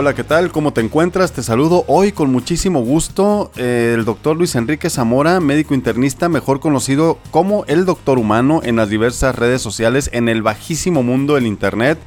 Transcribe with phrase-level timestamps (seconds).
[0.00, 0.52] Hola, ¿qué tal?
[0.52, 1.32] ¿Cómo te encuentras?
[1.32, 3.50] Te saludo hoy con muchísimo gusto.
[3.56, 8.76] Eh, el doctor Luis Enrique Zamora, médico internista, mejor conocido como el doctor humano en
[8.76, 11.98] las diversas redes sociales en el bajísimo mundo del Internet,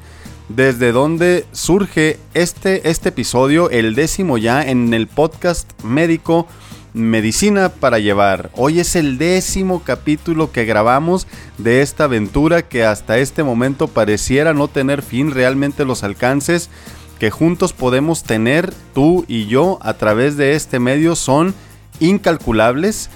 [0.47, 6.47] desde donde surge este, este episodio, el décimo ya en el podcast médico
[6.93, 8.51] Medicina para llevar.
[8.55, 11.27] Hoy es el décimo capítulo que grabamos
[11.57, 16.69] de esta aventura que hasta este momento pareciera no tener fin, realmente los alcances
[17.21, 21.53] que juntos podemos tener tú y yo a través de este medio son
[21.99, 23.11] incalculables,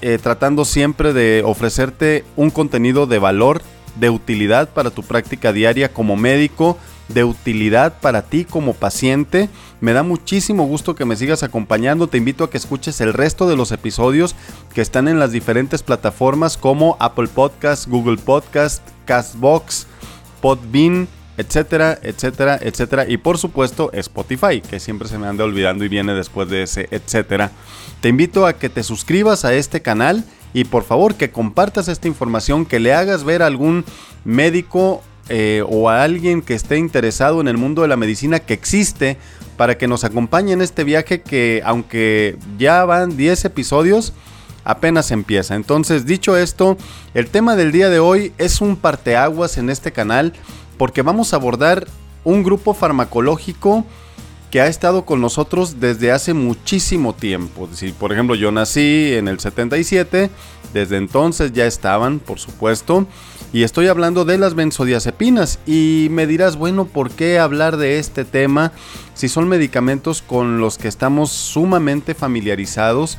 [0.00, 3.60] eh, tratando siempre de ofrecerte un contenido de valor,
[3.96, 6.78] de utilidad para tu práctica diaria como médico,
[7.08, 9.50] de utilidad para ti como paciente.
[9.82, 12.06] Me da muchísimo gusto que me sigas acompañando.
[12.06, 14.36] Te invito a que escuches el resto de los episodios
[14.72, 19.86] que están en las diferentes plataformas como Apple Podcast, Google Podcast, Castbox,
[20.40, 21.08] Podbean
[21.40, 23.06] etcétera, etcétera, etcétera.
[23.08, 26.88] Y por supuesto Spotify, que siempre se me anda olvidando y viene después de ese
[26.90, 27.50] etcétera.
[28.00, 32.08] Te invito a que te suscribas a este canal y por favor que compartas esta
[32.08, 33.84] información, que le hagas ver a algún
[34.24, 38.54] médico eh, o a alguien que esté interesado en el mundo de la medicina que
[38.54, 39.16] existe
[39.56, 44.12] para que nos acompañe en este viaje que aunque ya van 10 episodios,
[44.64, 45.54] apenas empieza.
[45.54, 46.76] Entonces, dicho esto,
[47.14, 50.32] el tema del día de hoy es un parteaguas en este canal
[50.80, 51.86] porque vamos a abordar
[52.24, 53.84] un grupo farmacológico
[54.50, 57.68] que ha estado con nosotros desde hace muchísimo tiempo.
[57.74, 60.30] Si, por ejemplo, yo nací en el 77,
[60.72, 63.06] desde entonces ya estaban, por supuesto,
[63.52, 65.58] y estoy hablando de las benzodiazepinas.
[65.66, 68.72] Y me dirás, bueno, ¿por qué hablar de este tema
[69.12, 73.18] si son medicamentos con los que estamos sumamente familiarizados?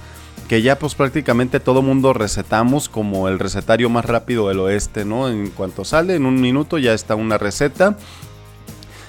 [0.51, 5.29] Que ya pues prácticamente todo mundo recetamos como el recetario más rápido del oeste, ¿no?
[5.29, 7.95] En cuanto sale, en un minuto ya está una receta.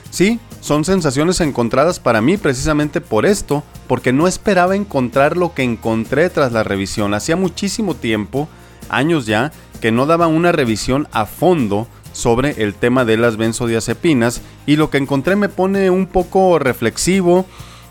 [0.09, 5.65] Sí, son sensaciones encontradas para mí precisamente por esto, porque no esperaba encontrar lo que
[5.65, 7.13] encontré tras la revisión.
[7.13, 8.49] Hacía muchísimo tiempo,
[8.89, 14.43] años ya, que no daba una revisión a fondo sobre el tema de las benzodiazepinas
[14.65, 17.47] y lo que encontré me pone un poco reflexivo,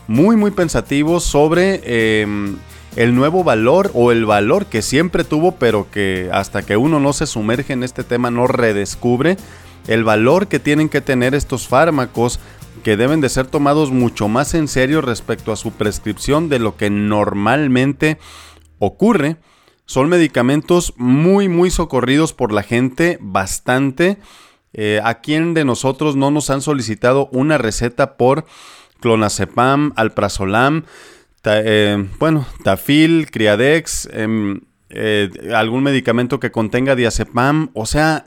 [0.08, 2.56] muy muy pensativo sobre em,
[2.96, 7.12] el nuevo valor o el valor que siempre tuvo, pero que hasta que uno no
[7.12, 9.36] se sumerge en este tema no redescubre
[9.88, 12.38] el valor que tienen que tener estos fármacos
[12.82, 16.76] que deben de ser tomados mucho más en serio respecto a su prescripción de lo
[16.76, 18.18] que normalmente
[18.78, 19.36] ocurre.
[19.84, 24.18] Son medicamentos muy muy socorridos por la gente bastante.
[24.72, 28.46] Eh, ¿A quién de nosotros no nos han solicitado una receta por
[29.00, 30.84] clonazepam, alprazolam?
[31.44, 34.60] Eh, bueno, Tafil, Criadex, em,
[34.90, 38.24] eh, algún medicamento que contenga diazepam, o sea,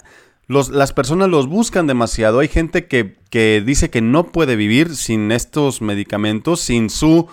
[0.48, 2.40] las personas los buscan demasiado.
[2.40, 7.28] Hay gente que, que, dice que no puede vivir sin estos medicamentos, sin su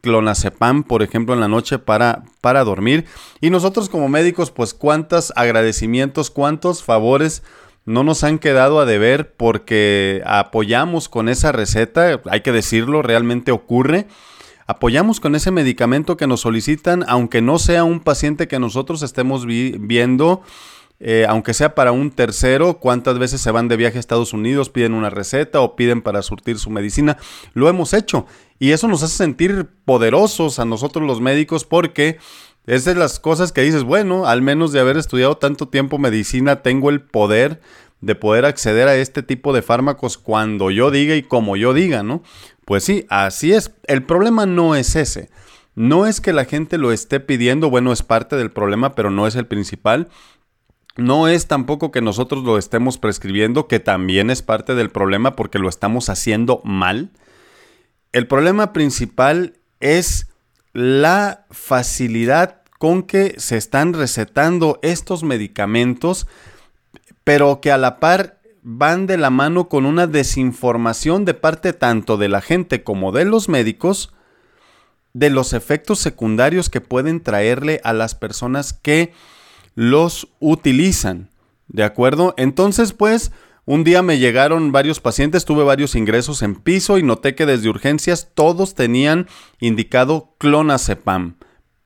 [0.00, 3.04] clonazepam, por ejemplo, en la noche para, para dormir.
[3.40, 7.42] Y nosotros como médicos, pues cuántos agradecimientos, cuántos favores
[7.84, 13.52] no nos han quedado a deber porque apoyamos con esa receta, hay que decirlo, realmente
[13.52, 14.06] ocurre
[14.66, 19.46] apoyamos con ese medicamento que nos solicitan, aunque no sea un paciente que nosotros estemos
[19.46, 20.42] viendo,
[21.00, 24.70] eh, aunque sea para un tercero, cuántas veces se van de viaje a Estados Unidos,
[24.70, 27.18] piden una receta o piden para surtir su medicina.
[27.52, 28.26] Lo hemos hecho
[28.58, 32.18] y eso nos hace sentir poderosos a nosotros los médicos porque
[32.66, 36.62] es de las cosas que dices, bueno, al menos de haber estudiado tanto tiempo medicina,
[36.62, 37.60] tengo el poder
[38.00, 42.02] de poder acceder a este tipo de fármacos cuando yo diga y como yo diga,
[42.02, 42.22] ¿no?
[42.64, 43.72] Pues sí, así es.
[43.86, 45.30] El problema no es ese.
[45.74, 49.26] No es que la gente lo esté pidiendo, bueno, es parte del problema, pero no
[49.26, 50.08] es el principal.
[50.96, 55.58] No es tampoco que nosotros lo estemos prescribiendo, que también es parte del problema porque
[55.58, 57.10] lo estamos haciendo mal.
[58.12, 60.28] El problema principal es
[60.72, 66.28] la facilidad con que se están recetando estos medicamentos,
[67.24, 72.16] pero que a la par van de la mano con una desinformación de parte tanto
[72.16, 74.12] de la gente como de los médicos
[75.12, 79.12] de los efectos secundarios que pueden traerle a las personas que
[79.76, 81.30] los utilizan.
[81.68, 82.34] ¿De acuerdo?
[82.36, 83.30] Entonces, pues,
[83.64, 87.68] un día me llegaron varios pacientes, tuve varios ingresos en piso y noté que desde
[87.68, 89.28] urgencias todos tenían
[89.60, 91.36] indicado clonazepam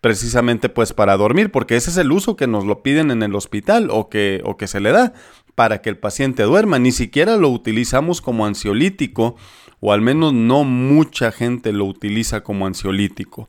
[0.01, 3.35] precisamente pues para dormir, porque ese es el uso que nos lo piden en el
[3.35, 5.13] hospital o que, o que se le da
[5.59, 6.79] para que el paciente duerma.
[6.79, 9.35] Ni siquiera lo utilizamos como ansiolítico,
[9.81, 13.49] o al menos no mucha gente lo utiliza como ansiolítico.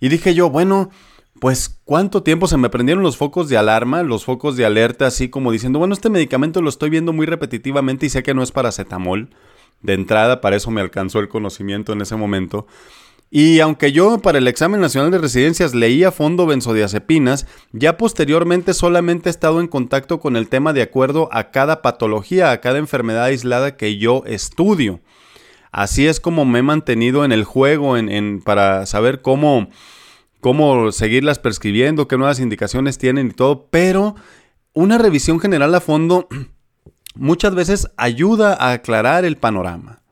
[0.00, 0.90] Y dije yo, bueno,
[1.38, 5.28] pues cuánto tiempo se me prendieron los focos de alarma, los focos de alerta, así
[5.28, 8.50] como diciendo, bueno, este medicamento lo estoy viendo muy repetitivamente y sé que no es
[8.50, 9.30] paracetamol.
[9.82, 12.66] de entrada, para eso me alcanzó el conocimiento en ese momento.
[13.30, 18.72] Y aunque yo para el examen nacional de residencias leí a fondo benzodiazepinas, ya posteriormente
[18.72, 22.78] solamente he estado en contacto con el tema de acuerdo a cada patología, a cada
[22.78, 25.00] enfermedad aislada que yo estudio.
[25.72, 29.68] Así es como me he mantenido en el juego en, para saber cómo,
[30.40, 34.14] cómo seguirlas prescribiendo, qué nuevas indicaciones tienen y todo, pero
[34.72, 36.28] una revisión general a fondo
[37.16, 40.05] muchas veces ayuda a aclarar el panorama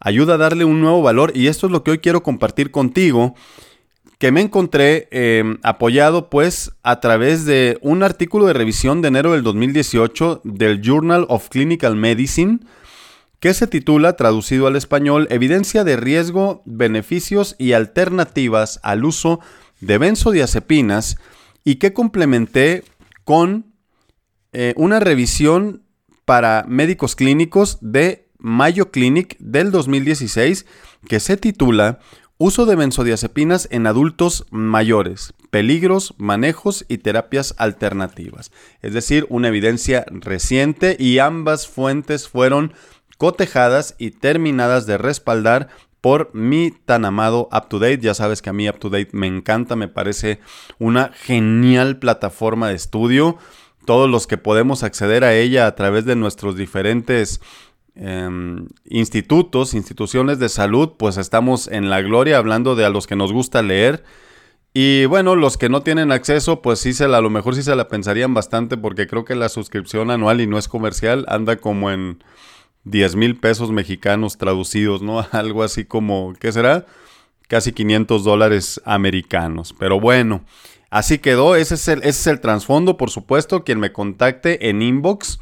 [0.00, 3.34] ayuda a darle un nuevo valor y esto es lo que hoy quiero compartir contigo
[4.18, 9.32] que me encontré em, apoyado pues a través de un artículo de revisión de enero
[9.32, 12.60] del 2018 del Journal of Clinical Medicine
[13.40, 19.40] que se titula, traducido al español, Evidencia de riesgo, beneficios y alternativas al uso
[19.80, 21.16] de benzodiazepinas
[21.64, 22.84] y que complementé
[23.24, 23.72] con
[24.52, 25.82] eh, una revisión
[26.26, 30.66] para médicos clínicos de Mayo Clinic del 2016
[31.08, 32.00] que se titula
[32.42, 38.50] Uso de benzodiazepinas en adultos mayores, peligros, manejos y terapias alternativas.
[38.80, 42.72] Es decir, una evidencia reciente y ambas fuentes fueron
[43.18, 45.68] cotejadas y terminadas de respaldar
[46.00, 47.98] por mi tan amado UpToDate.
[47.98, 50.40] Ya sabes que a mí UpToDate me encanta, me parece
[50.78, 53.36] una genial plataforma de estudio.
[53.84, 57.42] Todos los que podemos acceder a ella a través de nuestros diferentes
[57.96, 63.16] Em, institutos, instituciones de salud, pues estamos en la gloria hablando de a los que
[63.16, 64.04] nos gusta leer.
[64.72, 67.62] Y bueno, los que no tienen acceso, pues sí se la, a lo mejor sí
[67.62, 71.56] se la pensarían bastante porque creo que la suscripción anual y no es comercial anda
[71.56, 72.22] como en
[72.84, 75.26] 10 mil pesos mexicanos traducidos, ¿no?
[75.32, 76.86] Algo así como, ¿qué será?
[77.48, 79.74] Casi 500 dólares americanos.
[79.76, 80.44] Pero bueno,
[80.90, 81.56] así quedó.
[81.56, 83.64] Ese es el, ese es el trasfondo, por supuesto.
[83.64, 85.40] Quien me contacte en inbox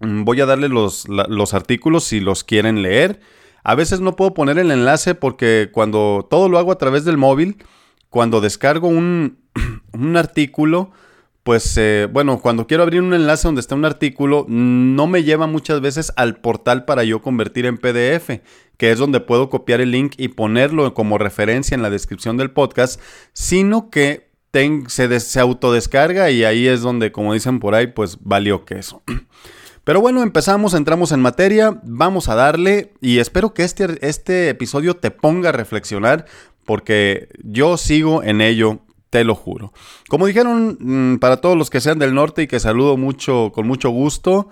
[0.00, 1.06] voy a darle los,
[1.54, 3.20] artículos si los quieren leer.
[3.62, 7.18] A veces no puedo poner el enlace porque cuando todo lo hago a través del
[7.18, 7.62] móvil,
[8.08, 9.38] cuando descargo un,
[10.16, 10.90] artículo,
[11.42, 15.46] pues eh, bueno, cuando quiero abrir un enlace donde está un artículo, no me lleva
[15.46, 18.40] muchas veces al portal para yo convertir en PDF,
[18.78, 22.50] que es donde puedo copiar el link y ponerlo como referencia en la descripción del
[22.50, 23.00] podcast,
[23.34, 24.30] sino que
[24.88, 29.02] se, se autodescarga y ahí es donde, como dicen por ahí, pues valió queso.
[29.90, 34.94] Pero bueno, empezamos, entramos en materia, vamos a darle y espero que este, este episodio
[34.94, 36.26] te ponga a reflexionar
[36.64, 38.78] porque yo sigo en ello,
[39.10, 39.72] te lo juro.
[40.08, 43.66] Como dijeron, mm, para todos los que sean del norte y que saludo mucho, con
[43.66, 44.50] mucho gusto,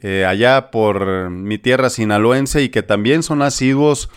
[0.00, 4.10] eh, allá por mi tierra sinaloense y que también son asiduos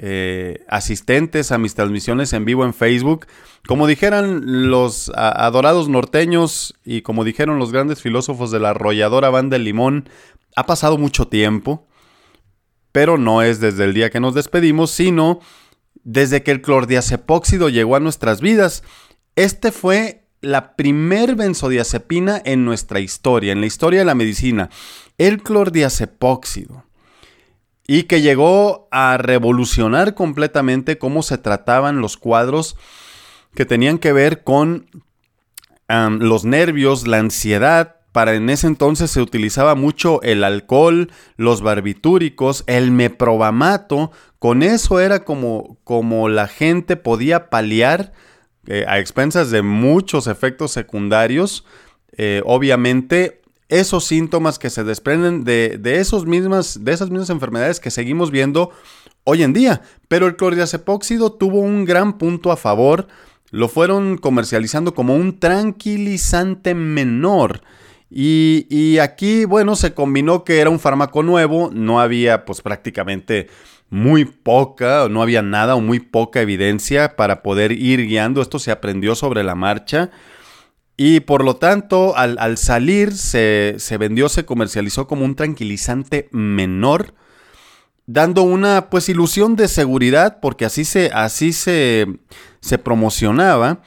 [0.00, 3.26] eh, asistentes a mis transmisiones en vivo en Facebook.
[3.66, 9.56] Como dijeran los adorados norteños y como dijeron los grandes filósofos de la arrolladora banda
[9.56, 10.08] del limón,
[10.54, 11.88] ha pasado mucho tiempo,
[12.92, 15.40] pero no es desde el día que nos despedimos, sino
[16.04, 18.84] desde que el clordiazepóxido llegó a nuestras vidas.
[19.34, 24.70] Este fue la primer benzodiazepina en nuestra historia, en la historia de la medicina,
[25.18, 26.87] el clordiazepóxido
[27.90, 32.76] y que llegó a revolucionar completamente cómo se trataban los cuadros
[33.54, 34.86] que tenían que ver con
[35.88, 37.96] los nervios, la ansiedad.
[38.12, 44.12] Para en ese entonces se utilizaba mucho el alcohol, los barbitúricos, el meprobamato.
[44.38, 48.12] Con eso era como, como la gente podía paliar
[48.66, 51.64] eh, a expensas de muchos efectos secundarios.
[52.12, 57.90] Eh, obviamente esos síntomas que se desprenden de, esos mismas, de esas mismas enfermedades que
[57.90, 58.70] seguimos viendo
[59.24, 59.82] hoy en día.
[60.08, 63.08] Pero el clordiazepóxido tuvo un gran punto a favor.
[63.50, 67.62] Lo fueron comercializando como un tranquilizante menor.
[68.10, 73.48] Y, y, aquí, bueno, se combinó que era un fármaco nuevo, no había pues prácticamente
[73.90, 78.40] muy poca, no había nada o muy poca evidencia para poder ir guiando.
[78.40, 80.10] Esto se aprendió sobre la marcha.
[81.00, 87.14] Y por lo tanto, al, salir, se, vendió, se comercializó como un tranquilizante menor,
[88.06, 92.06] dando una pues ilusión de seguridad, porque así se, así se,
[92.60, 93.80] se promocionaba.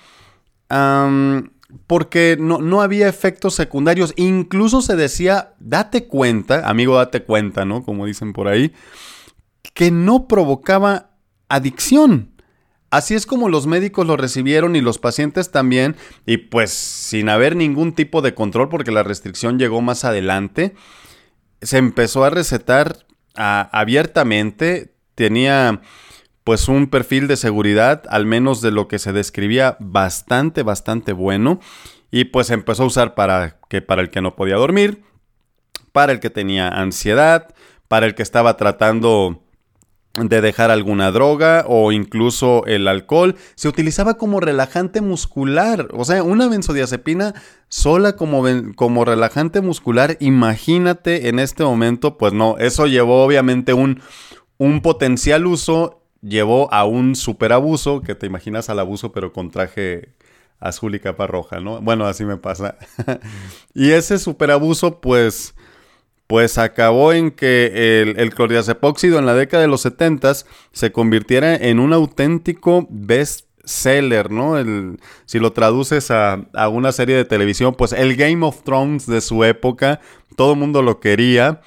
[1.86, 4.13] porque no, no, había efectos secundarios.
[4.15, 7.84] Incluso se decía, date cuenta, amigo, date cuenta, ¿no?
[7.84, 8.72] Como dicen por ahí,
[9.74, 11.10] que no provocaba
[11.50, 12.31] adicción.
[12.91, 15.95] Así es como los médicos lo recibieron y los pacientes también,
[16.25, 20.75] y pues sin haber ningún tipo de control porque la restricción llegó más adelante,
[21.62, 25.81] se empezó a recetar abiertamente, tenía
[26.43, 31.62] pues un perfil de seguridad, al menos de lo que se describía, bastante, bastante bueno,
[32.12, 35.01] y pues empezó a usar para, que, para el que no podía dormir,
[35.93, 37.53] para el que tenía ansiedad,
[37.88, 39.41] para el que estaba tratando
[40.13, 43.36] de dejar alguna droga o incluso el alcohol.
[43.56, 45.88] Se utilizaba como relajante muscular.
[45.94, 47.34] O sea, una benzodiazepina
[47.70, 48.44] sola como,
[48.75, 50.18] como relajante muscular.
[50.20, 54.01] Imagínate en este momento, pues no, eso llevó obviamente un,
[54.58, 60.10] un potencial uso, llevó a un superabuso, que te imaginas al abuso pero con traje
[60.60, 61.82] azul y capa roja, ¿no?
[61.82, 62.77] Bueno, así me pasa.
[63.74, 65.56] y ese superabuso, pues
[66.32, 70.32] pues acabó en que el, el en la década de los 70
[70.72, 74.58] se convirtiera en un auténtico best seller, ¿no?
[74.58, 79.20] El, si lo traduces a, una serie de televisión, pues el Game of Thrones de
[79.20, 80.00] su época,
[80.38, 81.60] todo el mundo lo quería,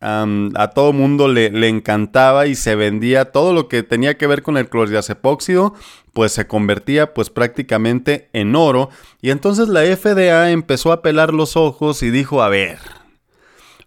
[0.00, 4.26] a todo el mundo le, le, encantaba y se vendía todo lo que tenía que
[4.26, 5.74] ver con el clordiazepóxido,
[6.14, 8.88] pues se convertía pues prácticamente en oro
[9.20, 12.78] y entonces la FDA empezó a pelar los ojos y dijo, a ver,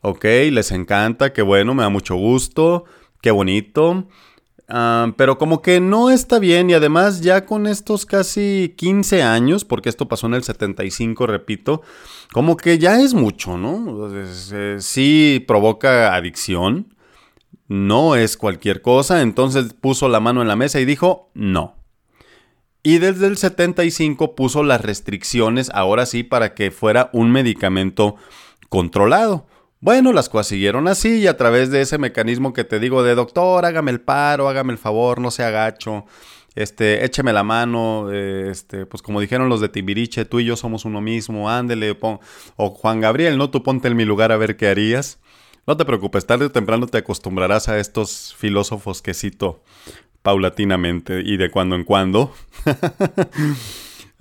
[0.01, 2.85] ok, les encanta, qué bueno, me da mucho gusto,
[3.21, 4.07] qué bonito.
[4.71, 9.65] Ah, pero como que no está bien y además ya con estos casi 15 años,
[9.65, 11.81] porque esto pasó en el 75, repito,
[12.31, 14.09] como que ya es mucho, ¿no?
[14.77, 16.93] Sí provoca adicción,
[17.67, 21.75] no es cualquier cosa, entonces puso la mano en la mesa y dijo no.
[22.83, 28.15] Y desde el 75 puso las restricciones, ahora sí, para que fuera un medicamento
[28.69, 29.47] controlado.
[29.81, 33.15] Bueno, las cosas siguieron así y a través de ese mecanismo que te digo de
[33.15, 36.05] doctor, hágame el paro, hágame el favor, no sea agacho,
[36.55, 40.83] este, écheme la mano, este, pues como dijeron los de Timbiriche, tú y yo somos
[40.83, 41.97] uno mismo, ándele,
[42.57, 43.49] o Juan Gabriel, ¿no?
[43.51, 45.19] Tú ponte en mi lugar a ver qué harías.
[45.65, 49.63] No te preocupes, tarde o temprano te acostumbrarás a estos filósofos que cito
[50.23, 52.33] paulatinamente y de cuando en cuando.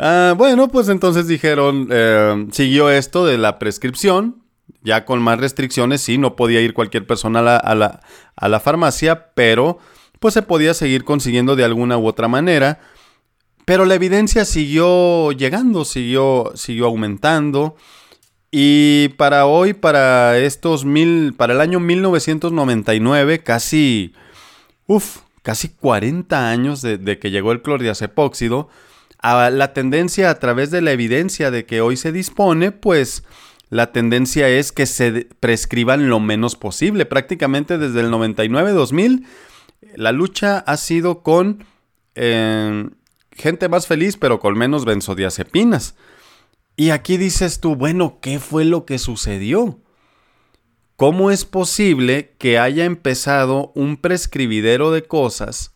[0.00, 4.45] Ah, bueno, pues entonces dijeron, eh, siguió esto de la prescripción,
[4.82, 8.00] ya con más restricciones, sí, no podía ir cualquier persona a la,
[8.37, 9.78] a la, farmacia, pero
[10.18, 12.80] pues se podía seguir consiguiendo de alguna u otra manera.
[13.64, 17.76] Pero la evidencia siguió llegando, siguió, siguió aumentando.
[18.50, 24.14] Y para hoy, para estos mil, para el año 1999, casi,
[24.87, 28.68] uff, casi 40 años de, que llegó el clordiazepóxido,
[29.18, 33.25] a la tendencia a través de la evidencia de que hoy se dispone, pues
[33.70, 37.06] la tendencia es que se prescriban lo menos posible.
[37.06, 39.25] Prácticamente desde el 99-2000,
[39.94, 41.64] la lucha ha sido con
[42.14, 42.88] eh,
[43.32, 45.94] gente más feliz, pero con menos benzodiazepinas.
[46.76, 49.80] Y aquí dices tú, bueno, ¿qué fue lo que sucedió?
[50.96, 55.75] ¿Cómo es posible que haya empezado un prescribidero de cosas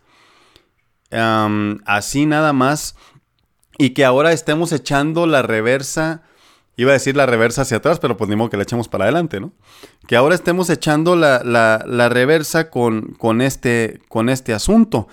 [1.84, 2.96] así nada más
[3.78, 6.22] y que ahora estemos echando la reversa
[6.76, 9.04] Iba a decir la reversa hacia atrás, pero pues ni modo que la echemos para
[9.04, 9.52] adelante, ¿no?
[10.06, 15.06] Que ahora estemos echando la, la, reversa con, con, este, con este asunto.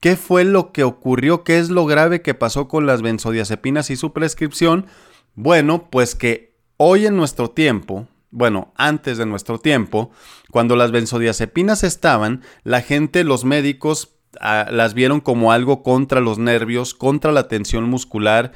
[0.00, 1.42] ¿Qué fue lo que ocurrió?
[1.42, 4.86] ¿Qué es lo grave que pasó con las benzodiazepinas y su prescripción?
[5.34, 10.10] Bueno, pues que hoy en nuestro tiempo, bueno, antes de nuestro tiempo,
[10.50, 16.38] cuando las benzodiazepinas estaban, la gente, los médicos, ah, las vieron como algo contra los
[16.38, 18.52] nervios, contra la tensión muscular,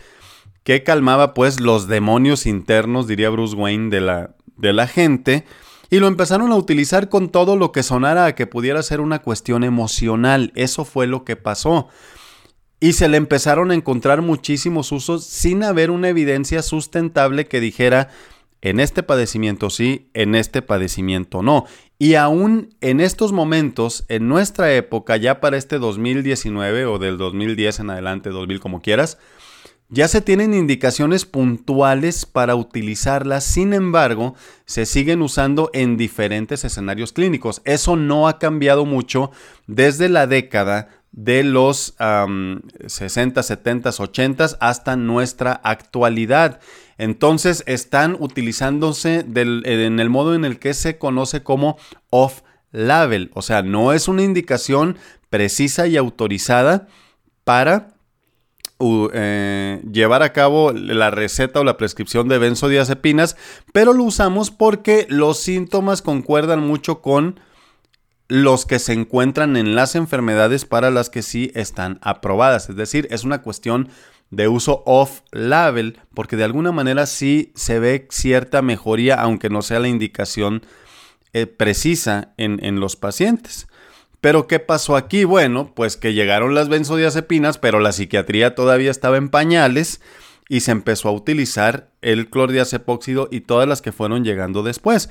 [0.62, 5.44] que calmaba pues los demonios internos, diría Bruce Wayne, de la, de la gente,
[5.90, 9.20] y lo empezaron a utilizar con todo lo que sonara a que pudiera ser una
[9.20, 10.52] cuestión emocional.
[10.54, 11.88] Eso fue lo que pasó.
[12.78, 18.08] Y se le empezaron a encontrar muchísimos usos sin haber una evidencia sustentable que dijera
[18.62, 21.64] en este padecimiento sí, en este padecimiento no.
[21.98, 27.80] Y aún en estos momentos, en nuestra época, ya para este 2019 o del 2010
[27.80, 29.18] en adelante, 2000 como quieras,
[29.90, 37.12] ya se tienen indicaciones puntuales para utilizarlas, sin embargo, se siguen usando en diferentes escenarios
[37.12, 37.60] clínicos.
[37.64, 39.32] Eso no ha cambiado mucho
[39.66, 41.96] desde la década de los
[42.86, 46.60] 60, 70, 80 hasta nuestra actualidad.
[46.98, 51.78] Entonces están utilizándose en el modo en el que se conoce como
[52.10, 54.98] off-label, o sea, no es una indicación
[55.30, 56.86] precisa y autorizada
[57.42, 57.94] para
[59.12, 63.36] eh, llevar a cabo la receta o la prescripción de benzodiazepinas,
[63.72, 67.40] pero lo usamos porque los síntomas concuerdan mucho con
[68.28, 72.70] los que se encuentran en las enfermedades para las que sí están aprobadas.
[72.70, 73.88] Es decir, es una cuestión
[74.30, 79.80] de uso off-label, porque de alguna manera sí se ve cierta mejoría, aunque no sea
[79.80, 80.62] la indicación
[81.32, 83.66] eh, precisa en, en los pacientes.
[84.20, 85.24] Pero ¿qué pasó aquí?
[85.24, 90.00] Bueno, pues que llegaron las benzodiazepinas, pero la psiquiatría todavía estaba en pañales
[90.48, 95.08] y se empezó a utilizar el clordiazepóxido y todas las que fueron llegando después.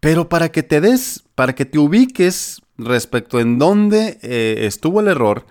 [0.00, 5.08] Pero para que te des, para que te ubiques respecto en dónde eh, estuvo el
[5.08, 5.46] error,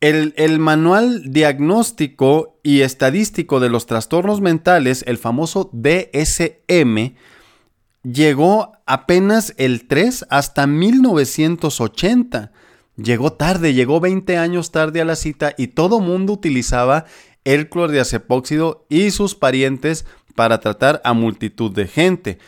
[0.00, 7.14] el, el, manual diagnóstico y estadístico de los trastornos mentales, el famoso DSM,
[8.04, 12.52] llegó apenas el 3 hasta 1980.
[12.96, 17.06] Llegó tarde, llegó 20 años tarde a la cita y todo mundo utilizaba
[17.44, 22.38] el clordiazepóxido y sus parientes para tratar a multitud de gente.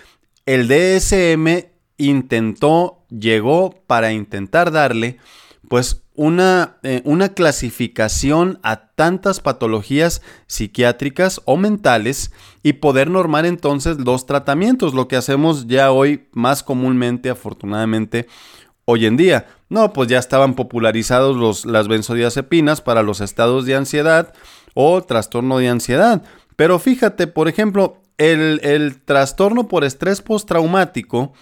[0.46, 1.66] El DSM
[1.98, 5.18] intentó, llegó para intentar darle
[5.68, 12.32] pues una, eh, una, clasificación a tantas patologías psiquiátricas o mentales
[12.62, 18.26] y poder normar entonces los tratamientos, lo que hacemos ya hoy más comúnmente, afortunadamente,
[18.86, 19.46] hoy en día.
[19.68, 24.32] No, pues ya estaban popularizados los, las benzodiazepinas para los estados de ansiedad
[24.74, 26.22] o trastorno de ansiedad.
[26.54, 31.34] Pero fíjate, por ejemplo, el, el trastorno por estrés postraumático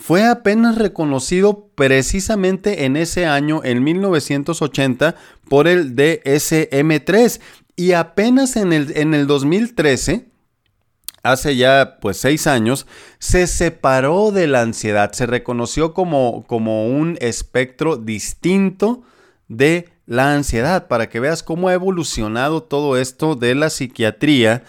[0.00, 5.14] fue apenas reconocido precisamente en ese año, en 1980,
[5.46, 7.40] por el DSM-3
[7.76, 10.30] y apenas en el, en el 2013
[11.22, 12.86] hace ya pues seis años,
[13.18, 19.02] se separó de la ansiedad, se reconoció como, como un espectro distinto
[19.48, 24.64] de la ansiedad, para que veas cómo ha evolucionado todo esto de la psiquiatría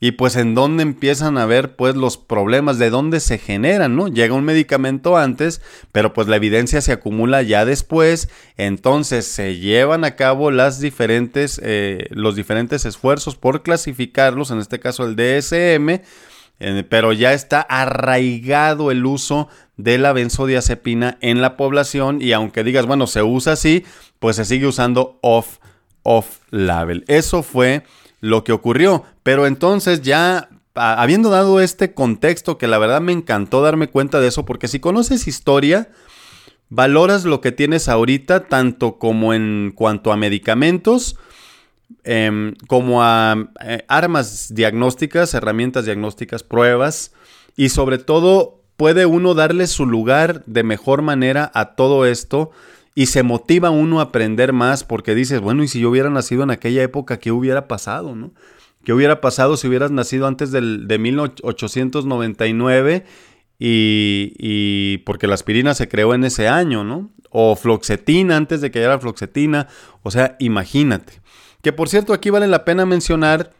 [0.00, 4.08] y pues en dónde empiezan a ver pues los problemas, de dónde se generan, ¿no?
[4.08, 10.04] Llega un medicamento antes, pero pues la evidencia se acumula ya después, entonces se llevan
[10.04, 16.02] a cabo las diferentes, eh, los diferentes esfuerzos por clasificarlos, en este caso el DSM,
[16.60, 22.62] eh, pero ya está arraigado el uso de la benzodiazepina en la población y aunque
[22.62, 23.84] digas, bueno, se usa así,
[24.18, 25.58] pues se sigue usando off,
[26.02, 27.04] off label.
[27.08, 27.84] Eso fue
[28.24, 29.04] lo que ocurrió.
[29.22, 34.28] Pero entonces ya, habiendo dado este contexto, que la verdad me encantó darme cuenta de
[34.28, 35.90] eso, porque si conoces historia,
[36.70, 41.16] valoras lo que tienes ahorita, tanto como en cuanto a medicamentos,
[42.02, 47.12] em, como a eh, armas diagnósticas, herramientas diagnósticas, pruebas,
[47.56, 52.52] y sobre todo puede uno darle su lugar de mejor manera a todo esto
[52.94, 56.44] y se motiva uno a aprender más porque dices, bueno, y si yo hubiera nacido
[56.44, 58.14] en aquella época, ¿qué hubiera pasado?
[58.14, 58.32] ¿no?
[58.84, 63.04] ¿Qué hubiera pasado si hubieras nacido antes del, de 1899?
[63.58, 67.10] Y, y, porque la aspirina se creó en ese año, ¿no?
[67.30, 69.68] O floxetina antes de que haya floxetina.
[70.02, 71.20] O sea, imagínate.
[71.62, 73.52] Que por cierto, aquí vale la pena mencionar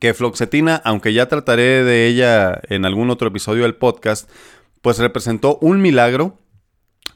[0.00, 4.28] que floxetina, aunque ya trataré de ella en algún otro episodio del podcast,
[4.82, 6.38] pues representó un milagro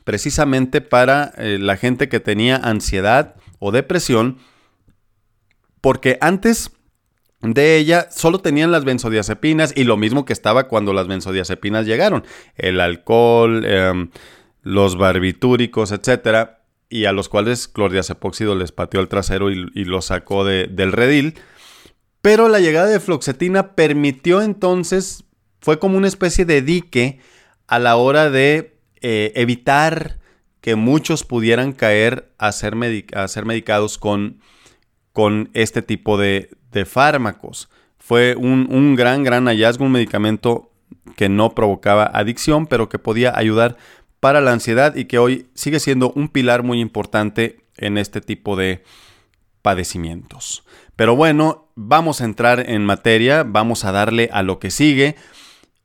[0.07, 4.39] precisamente para eh, la gente que tenía ansiedad o depresión,
[5.81, 6.71] porque antes
[7.41, 12.23] de ella solo tenían las benzodiazepinas y lo mismo que estaba cuando las benzodiazepinas llegaron,
[12.55, 14.11] el alcohol, em,
[14.63, 20.03] los barbitúricos, etcétera, y a los cuales clordiazepóxido les pateó el trasero y, y lo
[20.03, 21.35] sacó del redil.
[22.23, 25.25] Pero la llegada de floxetina permitió entonces,
[25.61, 27.19] fue como una especie de dique
[27.67, 30.19] a la hora de eh, evitar
[30.61, 34.41] que muchos pudieran caer a ser, medicados con,
[35.13, 36.51] con, este tipo de,
[36.85, 37.69] fármacos.
[37.99, 40.71] Fue un, un, gran, gran hallazgo, un medicamento
[41.17, 43.77] que no provocaba adicción, pero que podía ayudar
[44.21, 48.57] para la ansiedad y que hoy sigue siendo un pilar muy importante en este tipo
[48.57, 48.83] de
[49.63, 50.65] padecimientos.
[50.97, 55.17] Pero bueno, vamos a entrar en materia, vamos a darle a lo que sigue.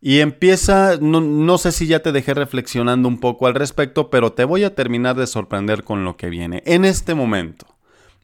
[0.04, 4.46] Y empieza, no, sé si ya te dejé reflexionando un poco al respecto, pero te
[4.46, 6.64] voy a terminar de sorprender con lo que viene.
[6.66, 7.68] En este momento,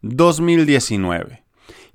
[0.01, 1.43] 2019,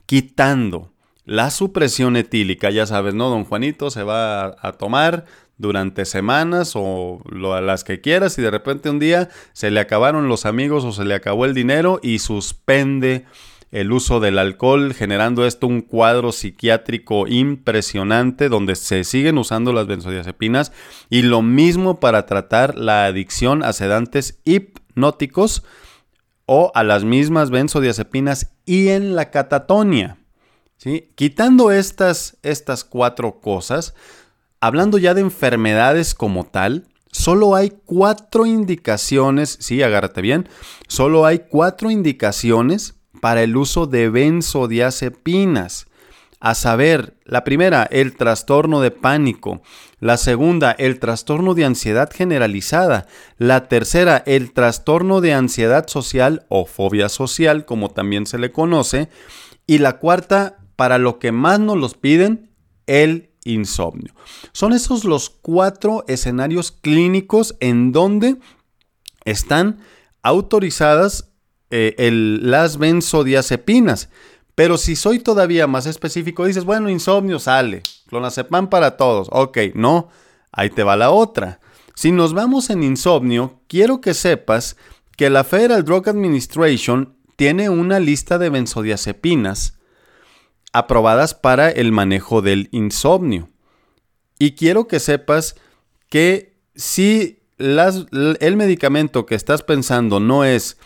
[0.07, 0.93] quitando
[1.25, 3.29] la supresión etílica, ya sabes, ¿no?
[3.29, 5.25] Don Juanito se va a, tomar
[5.59, 10.29] durante semanas o lo, las que quieras y de repente un día se le acabaron
[10.29, 13.27] los amigos o se le acabó el dinero y suspende
[13.73, 19.87] el uso del alcohol, generando esto un cuadro psiquiátrico impresionante donde se siguen usando las
[19.87, 20.73] benzodiazepinas
[21.09, 25.65] y lo mismo para tratar la adicción a sedantes hipnóticos
[26.45, 30.19] o a las mismas benzodiazepinas y en la catatonia.
[30.77, 31.09] ¿sí?
[31.15, 33.95] Quitando estas, estas cuatro cosas,
[34.61, 40.47] hablando ya de enfermedades como tal, solo hay cuatro indicaciones, sí, agárrate bien,
[40.89, 45.87] solo hay cuatro indicaciones para el uso de benzodiazepinas.
[46.41, 49.63] A saber, la primera, el trastorno de pánico.
[50.01, 53.07] La segunda, el trastorno de ansiedad generalizada.
[53.39, 59.09] La tercera, el trastorno de ansiedad social o fobia social, como también se le conoce.
[59.69, 62.51] Y la cuarta, para lo que más nos los piden,
[62.89, 64.17] el insomnio.
[64.51, 68.39] Son esos los cuatro escenarios clínicos en donde
[69.25, 69.79] están
[70.25, 71.32] autorizadas
[71.75, 74.11] eh, las benzodiazepinas.
[74.55, 79.29] Pero si soy todavía más específico, dices, bueno, insomnio sale, clonazepam para todos.
[79.31, 80.11] Ok, no,
[80.53, 81.61] ahí te va la otra.
[81.95, 84.77] Si nos vamos en insomnio, quiero que sepas
[85.17, 89.79] que la Federal Drug Administration tiene una lista de benzodiazepinas
[90.75, 93.49] aprobadas para el manejo del insomnio.
[94.39, 95.57] Y quiero que sepas
[96.11, 100.77] que si el medicamento que estás pensando no es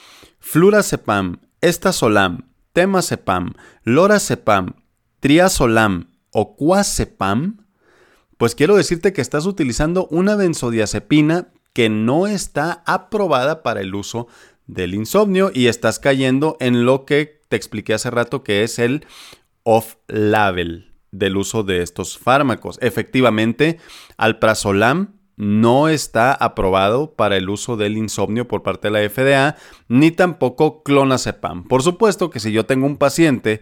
[0.46, 4.74] flurazepam, estazolam, temazepam, lorazepam,
[5.18, 7.66] triazolam o quazepam,
[8.38, 14.28] pues quiero decirte que estás utilizando una benzodiazepina que no está aprobada para el uso
[14.68, 19.04] del insomnio y estás cayendo en lo que te expliqué hace rato que es el
[19.64, 22.78] off-label del uso de estos fármacos.
[22.80, 23.80] Efectivamente,
[24.16, 29.56] alprazolam no está aprobado para el uso del insomnio por parte de la FDA,
[29.88, 31.64] ni tampoco clonazepam.
[31.64, 33.60] Por supuesto que si yo tengo un paciente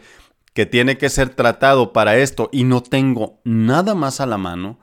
[0.54, 4.78] que tiene que ser tratado para esto y no tengo nada más a la mano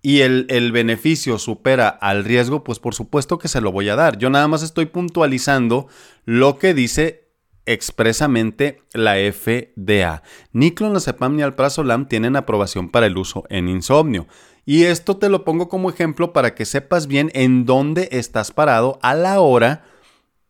[0.00, 4.18] y el, beneficio supera al riesgo, pues por supuesto que se lo voy a dar.
[4.18, 5.86] Yo nada más estoy puntualizando
[6.24, 7.28] lo que dice
[7.66, 10.24] expresamente la FDA.
[10.52, 14.26] Ni clonazepam ni alprazolam tienen aprobación para el uso en insomnio.
[14.64, 18.98] Y esto te lo pongo como ejemplo para que sepas bien en dónde estás parado
[19.02, 19.84] a la hora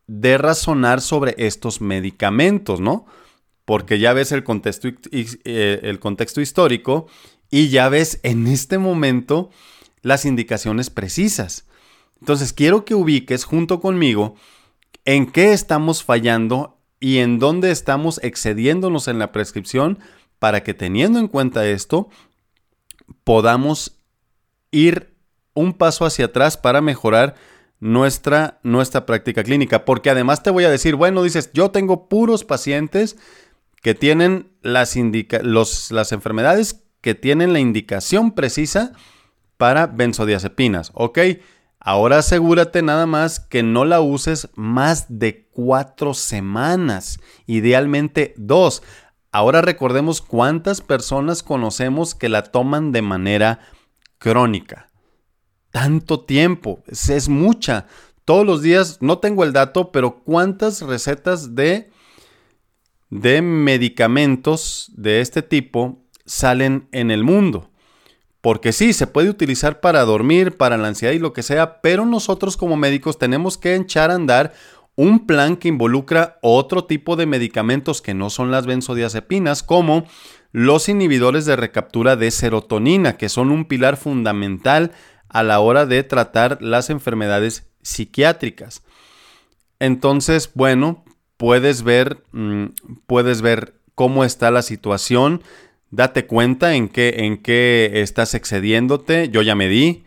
[0.07, 3.05] de razonar sobre estos medicamentos, ¿no?
[3.65, 7.07] porque ya ves el contexto, eh, el contexto histórico
[7.49, 9.49] y ya ves en este momento
[10.01, 11.65] las indicaciones precisas.
[12.19, 14.35] Entonces quiero que ubiques junto conmigo
[15.05, 19.99] en qué estamos fallando y en dónde estamos excediéndonos en la prescripción
[20.39, 22.09] para que teniendo en cuenta esto
[23.23, 23.92] podamos
[24.73, 25.15] ir
[25.53, 27.35] un paso hacia atrás para mejorar
[27.79, 29.85] nuestra, nuestra práctica clínica.
[29.85, 33.17] Porque además te voy a decir, bueno, dices, yo tengo puros pacientes
[33.81, 34.95] que tienen las,
[35.91, 38.93] las enfermedades que tienen la indicación precisa
[39.57, 40.91] para benzodiazepinas.
[40.93, 41.19] Ok,
[41.79, 48.81] ahora asegúrate nada más que no la uses más de cuatro semanas, idealmente dos.
[49.33, 53.59] Ahora recordemos cuántas personas conocemos que la toman de manera
[54.23, 54.89] crónica.
[55.71, 57.87] Tanto tiempo, es, mucha.
[58.23, 61.91] Todos los días, no tengo el dato, pero cuántas recetas de
[63.09, 67.69] de medicamentos de este tipo salen en el mundo.
[68.39, 72.05] Porque sí, se puede utilizar para dormir, para la ansiedad y lo que sea, pero
[72.05, 74.53] nosotros como médicos tenemos que echar a andar
[74.95, 80.05] un plan que involucra otro tipo de medicamentos que no son las benzodiazepinas, como
[80.53, 84.91] los inhibidores de recaptura de serotonina, que son un pilar fundamental
[85.27, 88.83] a la hora de tratar las enfermedades psiquiátricas.
[89.79, 91.03] Entonces, bueno,
[91.37, 92.67] puedes ver, mm,
[93.07, 95.41] puedes ver cómo está la situación,
[95.89, 100.03] date cuenta en qué, en qué estás excediéndote, yo ya me di,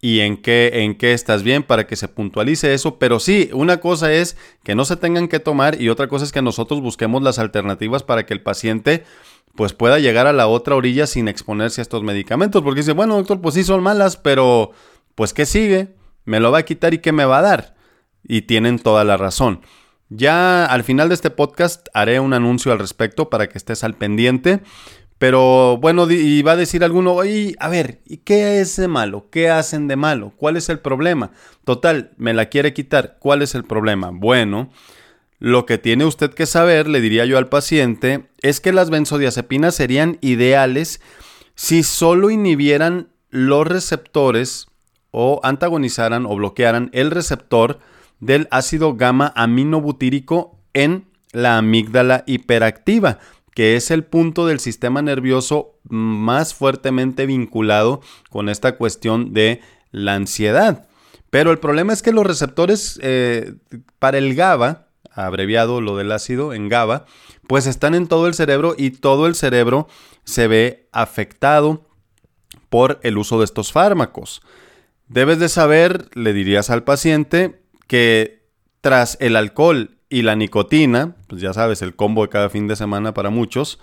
[0.00, 2.98] y en qué, en qué estás bien para que se puntualice eso.
[2.98, 6.32] Pero sí, una cosa es que no se tengan que tomar y otra cosa es
[6.32, 9.04] que nosotros busquemos las alternativas para que el paciente
[9.58, 12.62] pues pueda llegar a la otra orilla sin exponerse a estos medicamentos.
[12.62, 14.70] Porque dice, bueno, doctor, pues sí son malas, pero
[15.16, 15.96] pues ¿qué sigue?
[16.24, 17.74] ¿Me lo va a quitar y qué me va a dar?
[18.22, 19.62] Y tienen toda la razón.
[20.10, 23.94] Ya al final de este podcast haré un anuncio al respecto para que estés al
[23.94, 24.60] pendiente.
[25.18, 29.26] Pero bueno, y va a decir alguno, oye, a ver, ¿y qué es de malo?
[29.28, 30.34] ¿Qué hacen de malo?
[30.36, 31.32] ¿Cuál es el problema?
[31.64, 33.16] Total, me la quiere quitar.
[33.18, 34.12] ¿Cuál es el problema?
[34.12, 34.70] Bueno,
[35.38, 39.74] lo que tiene usted que saber, le diría yo al paciente, es que las benzodiazepinas
[39.74, 41.00] serían ideales
[41.54, 44.66] si solo inhibieran los receptores
[45.10, 47.78] o antagonizaran o bloquearan el receptor
[48.20, 53.18] del ácido gamma aminobutírico en la amígdala hiperactiva,
[53.54, 60.14] que es el punto del sistema nervioso más fuertemente vinculado con esta cuestión de la
[60.14, 60.88] ansiedad.
[61.30, 63.54] Pero el problema es que los receptores eh,
[63.98, 64.87] para el GABA,
[65.26, 67.06] abreviado lo del ácido en GABA,
[67.46, 69.88] pues están en todo el cerebro y todo el cerebro
[70.24, 71.86] se ve afectado
[72.68, 74.42] por el uso de estos fármacos.
[75.08, 78.46] Debes de saber, le dirías al paciente, que
[78.80, 82.76] tras el alcohol y la nicotina, pues ya sabes, el combo de cada fin de
[82.76, 83.78] semana para muchos,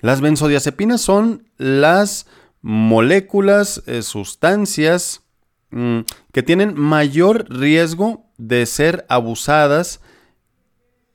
[0.00, 2.26] las benzodiazepinas son las
[2.60, 5.22] moléculas, eh, sustancias
[5.70, 6.00] mm,
[6.32, 10.00] que tienen mayor riesgo de ser abusadas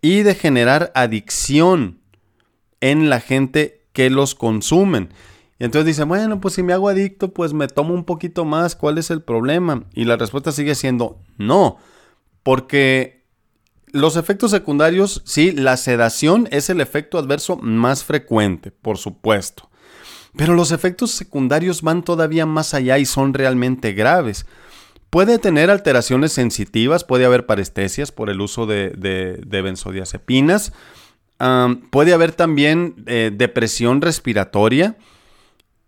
[0.01, 1.99] y de generar adicción
[2.79, 5.13] en la gente que los consumen.
[5.59, 8.75] Y entonces dicen, bueno, pues si me hago adicto, pues me tomo un poquito más,
[8.75, 9.83] ¿cuál es el problema?
[9.93, 11.77] Y la respuesta sigue siendo no,
[12.41, 13.21] porque
[13.91, 19.69] los efectos secundarios, sí, la sedación es el efecto adverso más frecuente, por supuesto.
[20.35, 24.45] Pero los efectos secundarios van todavía más allá y son realmente graves.
[25.11, 30.71] Puede tener alteraciones sensitivas, puede haber parestesias por el uso de, benzodiazepinas,
[31.89, 34.95] puede haber también eh, depresión respiratoria,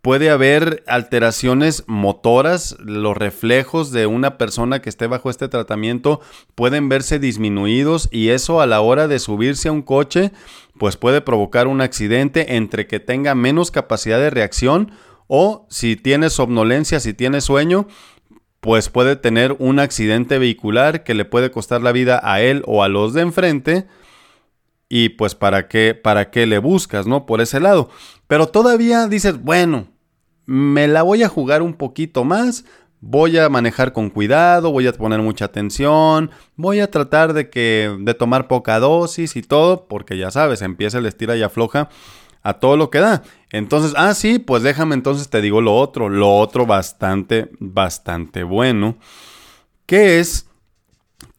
[0.02, 6.20] puede haber alteraciones motoras, los reflejos de una persona que esté bajo este tratamiento
[6.54, 10.34] pueden verse disminuidos y eso a la hora de subirse a un coche
[10.78, 14.92] pues puede provocar un accidente entre que tenga menos capacidad de reacción
[15.28, 17.88] o si tiene somnolencia, si tiene sueño,
[18.64, 22.82] pues puede tener un accidente vehicular que le puede costar la vida a él o
[22.82, 23.88] a los de enfrente.
[24.88, 27.26] Y pues para qué, para qué le buscas, ¿no?
[27.26, 27.90] Por ese lado.
[28.26, 29.90] Pero todavía dices, bueno,
[30.46, 32.64] me la voy a jugar un poquito más,
[33.02, 37.94] voy a manejar con cuidado, voy a poner mucha atención, voy a tratar de que
[38.00, 41.90] de tomar poca dosis y todo, porque ya sabes, empieza el estira y afloja
[42.44, 43.24] a todo lo que da.
[43.52, 48.98] Entonces, ah, sí, pues déjame entonces te digo lo otro, lo otro bastante, bastante bueno,
[49.86, 50.48] que es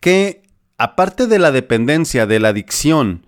[0.00, 0.42] que
[0.78, 3.26] aparte de la dependencia, de la adicción,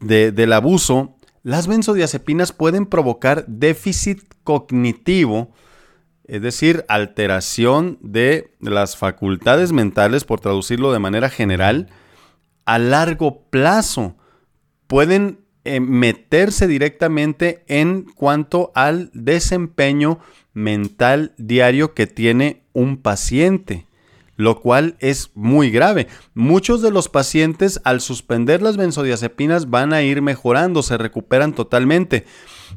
[0.00, 5.52] del abuso, las benzodiazepinas pueden provocar déficit cognitivo,
[6.24, 11.88] es decir, alteración de las facultades mentales, por traducirlo de manera general,
[12.64, 14.16] a largo plazo.
[14.86, 20.18] Pueden eh, meterse directamente en cuanto al desempeño
[20.54, 23.86] mental diario que tiene un paciente,
[24.36, 26.08] lo cual es muy grave.
[26.34, 32.24] Muchos de los pacientes al suspender las benzodiazepinas van a ir mejorando, se recuperan totalmente.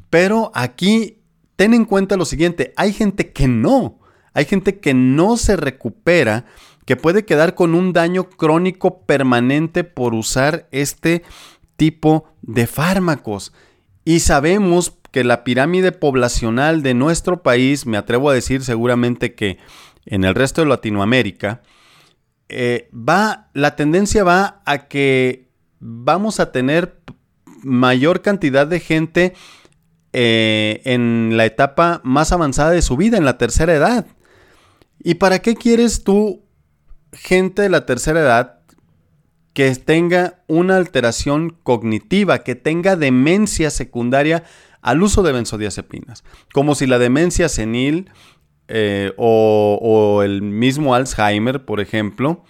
[0.09, 1.17] Pero aquí
[1.55, 3.99] ten en cuenta lo siguiente, hay gente que no,
[4.33, 6.45] hay gente que no se recupera,
[6.85, 11.23] que puede quedar con un daño crónico permanente por usar este
[11.75, 13.53] tipo de fármacos.
[14.03, 19.57] Y sabemos que la pirámide poblacional de nuestro país, me atrevo a decir seguramente que
[20.05, 21.61] en el resto de Latinoamérica,
[22.49, 27.01] eh, va, la tendencia va a que vamos a tener
[27.63, 29.33] mayor cantidad de gente
[30.13, 34.05] eh, en la etapa más avanzada de su vida, en la tercera edad.
[34.99, 36.45] ¿Y para qué quieres tú,
[37.11, 38.54] gente de la tercera edad,
[39.55, 44.43] que tenga una alteración cognitiva, que tenga demencia secundaria
[44.81, 46.25] al uso de benzodiazepinas.
[46.53, 48.11] Como si la demencia senil
[48.67, 52.43] eh, o, el mismo Alzheimer, por ejemplo,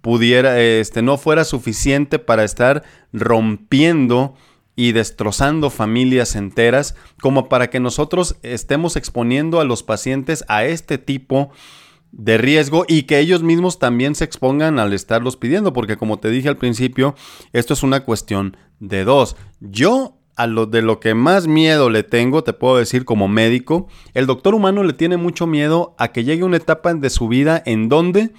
[0.00, 4.34] pudiera, este, no fuera suficiente para estar rompiendo
[4.74, 10.98] y destrozando familias enteras, como para que nosotros estemos exponiendo a los pacientes a este
[10.98, 11.83] tipo de
[12.16, 16.30] de riesgo y que ellos mismos también se expongan al estarlos pidiendo, porque como te
[16.30, 17.14] dije al principio,
[17.52, 19.36] esto es una cuestión de dos.
[19.60, 23.88] Yo a lo de lo que más miedo le tengo, te puedo decir como médico,
[24.14, 27.62] el doctor humano le tiene mucho miedo a que llegue una etapa de su vida
[27.66, 28.32] en donde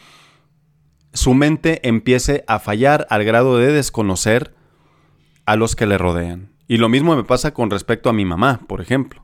[1.14, 4.54] su mente empiece a fallar al grado de desconocer
[5.46, 6.54] a los que le rodean.
[6.68, 9.24] Y lo mismo me pasa con respecto a mi mamá, por ejemplo.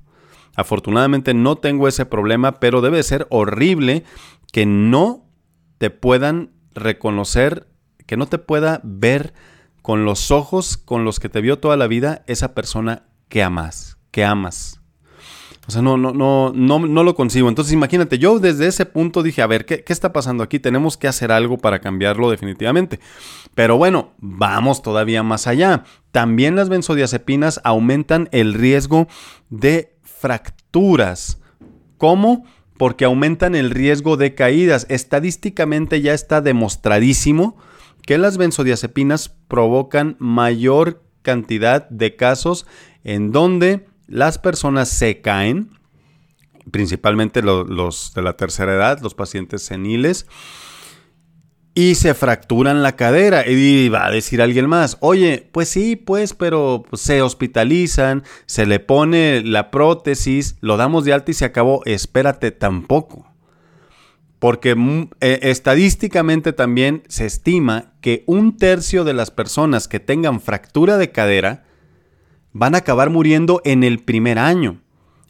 [0.56, 4.04] Afortunadamente no tengo ese problema, pero debe ser horrible
[4.52, 5.26] que no
[5.78, 7.68] te puedan reconocer,
[8.06, 9.34] que no te pueda ver
[9.82, 13.98] con los ojos con los que te vio toda la vida esa persona que amas,
[14.12, 14.82] que amas.
[15.68, 17.48] O sea, no, no, no, no, no lo consigo.
[17.48, 20.60] Entonces, imagínate, yo desde ese punto dije, a ver, ¿qué, ¿qué está pasando aquí?
[20.60, 23.00] Tenemos que hacer algo para cambiarlo definitivamente.
[23.54, 25.84] Pero bueno, vamos todavía más allá.
[26.12, 29.08] También las benzodiazepinas aumentan el riesgo
[29.50, 31.40] de fracturas.
[31.98, 32.44] ¿Cómo?
[32.82, 34.88] Porque aumentan el riesgo de caídas.
[34.90, 37.56] Estadísticamente ya está demostradísimo
[38.08, 42.66] que las benzodiazepinas provocan mayor cantidad de casos
[43.04, 45.70] en donde las personas se caen,
[46.72, 50.26] principalmente los, de la tercera edad, los pacientes seniles,
[51.74, 53.48] y se fracturan la cadera.
[53.48, 58.80] Y va a decir alguien más, oye, pues sí, pues, pero se hospitalizan, se le
[58.80, 61.82] pone la prótesis, lo damos de alta y se acabó.
[61.86, 63.28] Espérate tampoco.
[64.40, 70.42] Porque mm, e, estadísticamente también se estima que un tercio de las personas que tengan
[70.42, 71.66] fractura de cadera
[72.52, 74.82] van a acabar muriendo en el primer año.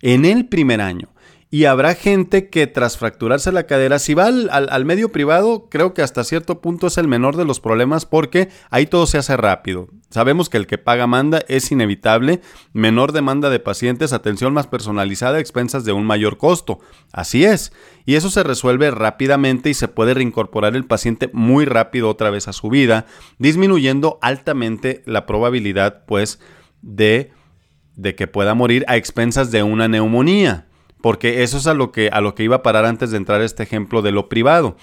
[0.01, 1.10] En el primer año.
[1.53, 6.01] Y habrá gente que tras fracturarse la cadera, si va al, medio privado, creo que
[6.01, 9.89] hasta cierto punto es el menor de los problemas porque ahí todo se hace rápido.
[10.09, 12.39] Sabemos que el que paga manda es inevitable,
[12.71, 16.79] menor demanda de pacientes, atención más personalizada expensas de un mayor costo.
[17.11, 17.73] Así es.
[18.05, 22.47] Y eso se resuelve rápidamente y se puede reincorporar el paciente muy rápido otra vez
[22.47, 23.07] a su vida,
[23.39, 26.39] disminuyendo altamente la probabilidad pues
[26.81, 27.33] de,
[27.97, 30.67] de que pueda morir a expensas de una neumonía
[31.01, 33.41] porque eso es a lo que, a lo que iba a parar antes de entrar
[33.41, 34.77] este ejemplo de lo privado.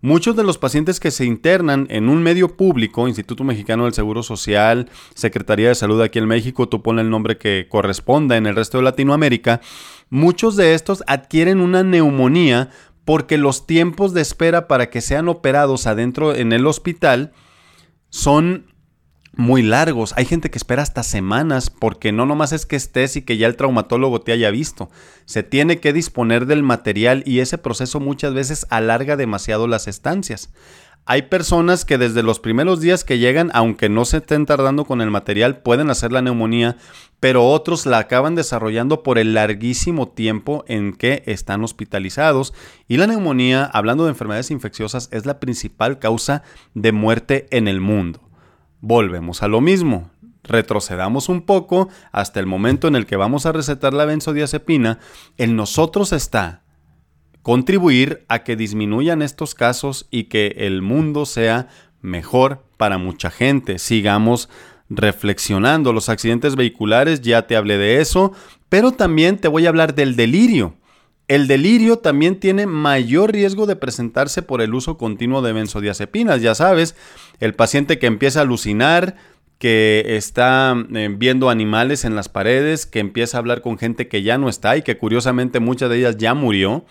[0.00, 4.22] Muchos de los pacientes que se internan en un medio público, Instituto Mexicano del Seguro
[4.22, 8.54] Social, Secretaría de Salud aquí en México, tú pon el nombre que corresponda en el
[8.54, 9.62] resto de Latinoamérica,
[10.10, 12.68] muchos de estos adquieren una neumonía
[13.06, 17.32] porque los tiempos de espera para que sean operados adentro en el hospital
[18.10, 18.73] son
[19.36, 20.14] muy largos.
[20.16, 23.46] Hay gente que espera hasta semanas porque no nomás es que estés y que ya
[23.46, 24.90] el traumatólogo te haya visto.
[25.24, 30.50] Se tiene que disponer del material y ese proceso muchas veces alarga demasiado las estancias.
[31.06, 35.02] Hay personas que desde los primeros días que llegan, aunque no se estén tardando con
[35.02, 36.78] el material, pueden hacer la neumonía,
[37.20, 42.54] pero otros la acaban desarrollando por el larguísimo tiempo en que están hospitalizados.
[42.88, 46.42] Y la neumonía, hablando de enfermedades infecciosas, es la principal causa
[46.72, 48.20] de muerte en el mundo
[48.84, 50.10] volvemos a lo mismo.
[50.42, 54.98] Retrocedamos un poco hasta el momento en el que vamos a recetar la benzodiazepina.
[55.38, 56.62] En nosotros está
[57.40, 61.68] contribuir a que disminuyan estos casos y que el mundo sea
[62.02, 63.78] mejor para mucha gente.
[63.78, 64.50] Sigamos
[64.90, 65.94] reflexionando.
[65.94, 68.32] Los accidentes vehiculares, ya te hablé de eso,
[68.68, 70.74] pero también te voy a hablar del delirio.
[71.26, 76.42] El delirio también tiene mayor riesgo de presentarse por el uso continuo de benzodiazepinas.
[76.42, 76.96] Ya sabes,
[77.40, 79.16] el paciente que empieza a alucinar,
[79.58, 84.22] que está eh, viendo animales en las paredes, que empieza a hablar con gente que
[84.22, 86.84] ya no está y que curiosamente muchas de ellas ya murió,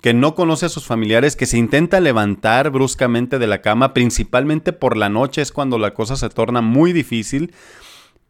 [0.00, 4.72] que no conoce a sus familiares, que se intenta levantar bruscamente de la cama, principalmente
[4.72, 7.52] por la noche es cuando la cosa se torna muy difícil,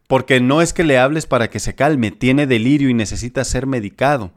[0.07, 3.67] porque no es que le hables para que se calme, tiene delirio y necesita ser
[3.67, 4.31] medicado.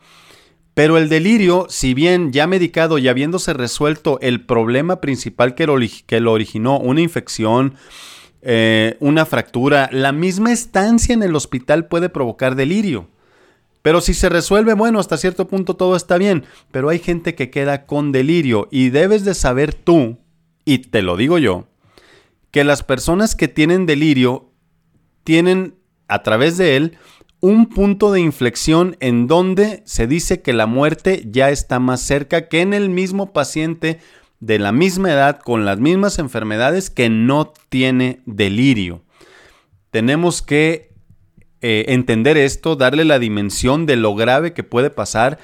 [0.74, 6.32] Pero el delirio, si bien ya medicado y habiéndose resuelto el problema principal que lo,
[6.32, 7.74] originó, una infección,
[8.40, 13.08] eh, una fractura, la misma estancia en el hospital puede provocar delirio.
[13.82, 17.50] Pero si se resuelve, bueno, hasta cierto punto todo está bien, pero hay gente que
[17.50, 20.18] queda con delirio y debes de saber tú,
[20.64, 21.66] y te lo digo yo,
[22.50, 24.50] que las personas que tienen delirio
[25.24, 25.74] tienen
[26.06, 26.98] a través de él
[27.42, 32.48] un punto de inflexión en donde se dice que la muerte ya está más cerca
[32.48, 33.98] que en el mismo paciente
[34.38, 39.02] de la misma edad con las mismas enfermedades que no tiene delirio.
[39.90, 40.94] Tenemos que
[41.60, 45.40] eh, entender esto, darle la dimensión de lo grave que puede pasar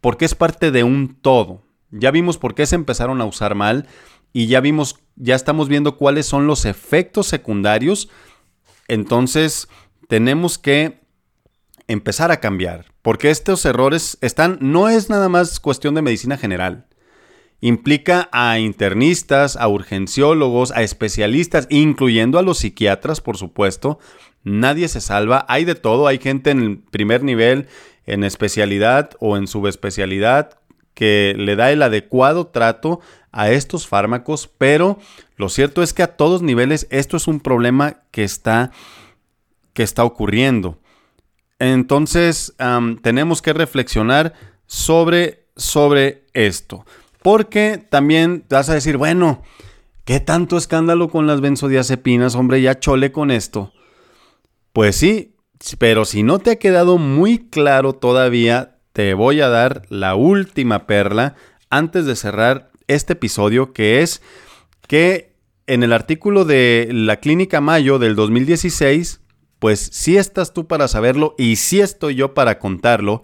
[0.00, 1.64] porque es parte de un todo.
[1.90, 3.88] Ya vimos por qué se empezaron a usar mal
[4.32, 8.10] y ya vimos, ya estamos viendo cuáles son los efectos secundarios.
[8.86, 9.68] Entonces,
[10.06, 11.01] tenemos que
[11.92, 16.86] empezar a cambiar, porque estos errores están, no es nada más cuestión de medicina general.
[17.60, 24.00] Implica a internistas, a urgenciólogos, a especialistas, incluyendo a los psiquiatras, por supuesto.
[24.42, 27.68] Nadie se salva, hay de todo, hay gente en el primer nivel,
[28.04, 30.58] en especialidad o en subespecialidad,
[30.94, 33.00] que le da el adecuado trato
[33.30, 34.98] a estos fármacos, pero
[35.36, 38.72] lo cierto es que a todos niveles esto es un problema que está,
[39.72, 40.81] que está ocurriendo.
[41.62, 42.54] Entonces
[43.02, 44.34] tenemos que reflexionar
[44.66, 46.84] sobre, sobre esto.
[47.22, 49.42] Porque también vas a decir, bueno,
[50.04, 52.34] ¿qué tanto escándalo con las benzodiazepinas?
[52.34, 53.72] Hombre, ya chole con esto.
[54.72, 55.36] Pues sí,
[55.78, 60.88] pero si no te ha quedado muy claro todavía, te voy a dar la última
[60.88, 61.36] perla
[61.70, 64.20] antes de cerrar este episodio, que es
[64.88, 65.36] que
[65.68, 69.21] en el artículo de la Clínica Mayo del 2016
[69.62, 73.22] pues sí estás tú para saberlo y sí estoy yo para contarlo.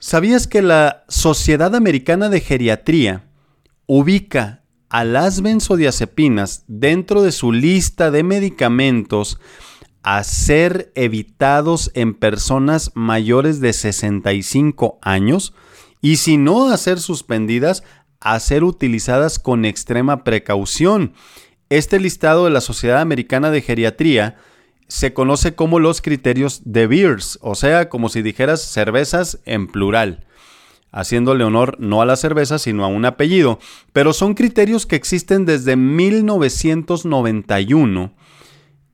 [0.00, 3.30] ¿Sabías que la Sociedad Americana de Geriatría
[3.86, 9.38] ubica a las benzodiazepinas dentro de su lista de medicamentos
[10.02, 15.54] a ser evitados en personas mayores de 65 años
[16.00, 17.84] y si no a ser suspendidas,
[18.18, 21.12] a ser utilizadas con extrema precaución?
[21.68, 24.38] Este listado de la Sociedad Americana de Geriatría
[24.88, 30.24] se conoce como los criterios de Beers, o sea, como si dijeras cervezas en plural,
[30.90, 33.58] haciéndole honor no a la cerveza, sino a un apellido,
[33.92, 38.14] pero son criterios que existen desde 1991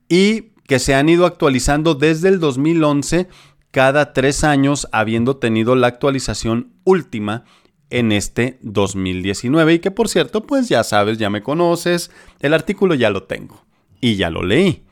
[0.09, 3.27] y que se han ido actualizando desde el 2011
[3.71, 7.45] cada tres años, habiendo tenido la actualización última
[7.89, 12.95] en este 2019 y que por cierto, pues ya sabes, ya me conoces, el artículo
[12.95, 13.63] ya lo tengo
[14.01, 14.84] y ya lo leí.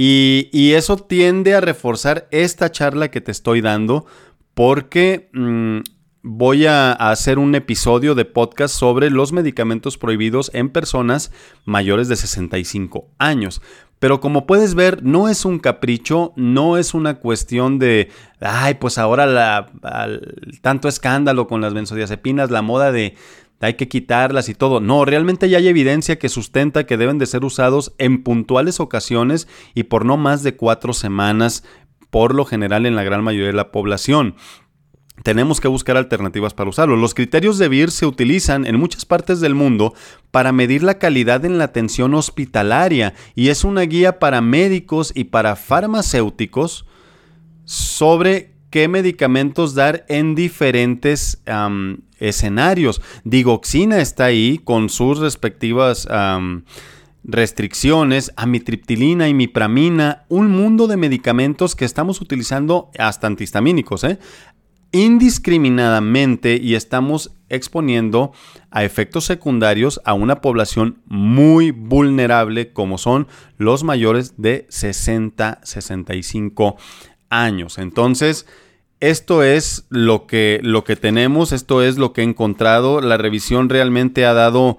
[0.00, 4.06] Y, eso tiende a reforzar esta charla que te estoy dando
[4.54, 5.78] porque mm,
[6.22, 11.32] voy a, hacer un episodio de podcast sobre los medicamentos prohibidos en personas
[11.64, 13.60] mayores de 65 años.
[13.98, 18.98] Pero como puedes ver, no es un capricho, no es una cuestión de, ay, pues
[18.98, 19.68] ahora la,
[20.62, 23.16] tanto escándalo con las benzodiazepinas, la moda de
[23.60, 24.80] hay que quitarlas y todo.
[24.80, 29.48] No, realmente ya hay evidencia que sustenta que deben de ser usados en puntuales ocasiones
[29.74, 31.64] y por no más de cuatro semanas,
[32.10, 34.36] por lo general en la gran mayoría de la población
[35.22, 36.96] tenemos que buscar alternativas para usarlo.
[36.96, 39.94] Los criterios de BIR se utilizan en muchas partes del mundo
[40.30, 45.24] para medir la calidad en la atención hospitalaria y es una guía para médicos y
[45.24, 46.86] para farmacéuticos
[47.64, 51.42] sobre qué medicamentos dar en diferentes
[52.18, 53.00] escenarios.
[53.24, 56.08] Digoxina está ahí con sus respectivas...
[57.24, 64.18] restricciones, amitriptilina y mipramina, un mundo de medicamentos que estamos utilizando hasta antihistamínicos, ¿eh?
[64.92, 68.32] indiscriminadamente y estamos exponiendo
[68.70, 76.76] a efectos secundarios a una población muy vulnerable como son los mayores de 60, 65
[77.30, 77.78] años.
[77.78, 78.46] Entonces,
[79.00, 83.00] esto es lo que, lo que tenemos, esto es lo que he encontrado.
[83.00, 84.78] La revisión realmente ha dado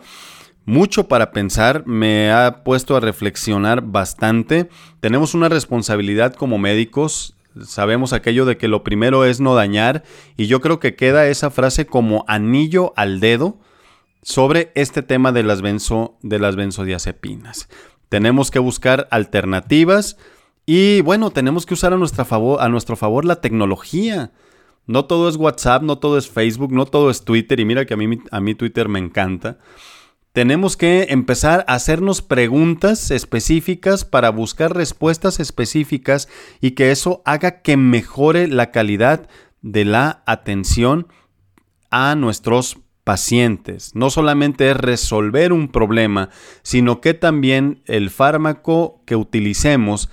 [0.66, 4.70] mucho para pensar, me ha puesto a reflexionar bastante.
[5.00, 7.36] Tenemos una responsabilidad como médicos
[7.66, 10.04] sabemos aquello de que lo primero es no dañar
[10.38, 13.58] y yo creo que queda esa frase como anillo al dedo
[14.22, 17.70] sobre este tema de las, benzo, de las benzodiazepinas.
[18.10, 20.18] Tenemos que buscar alternativas
[20.72, 24.34] y bueno, tenemos que usar a, nuestra favor, a nuestro favor la tecnología.
[24.86, 27.96] No todo es WhatsApp, no todo es Facebook, no todo es Twitter y mira que
[27.96, 29.58] a mí, a mí Twitter me encanta
[30.32, 36.30] tenemos que empezar a hacernos preguntas específicas para buscar respuestas específicas
[36.62, 39.28] y que eso haga que mejore la calidad
[39.62, 41.08] de la atención
[41.90, 43.96] a nuestros pacientes.
[43.96, 46.30] No solamente es resolver un problema,
[46.62, 50.10] sino que también el fármaco que utilicemos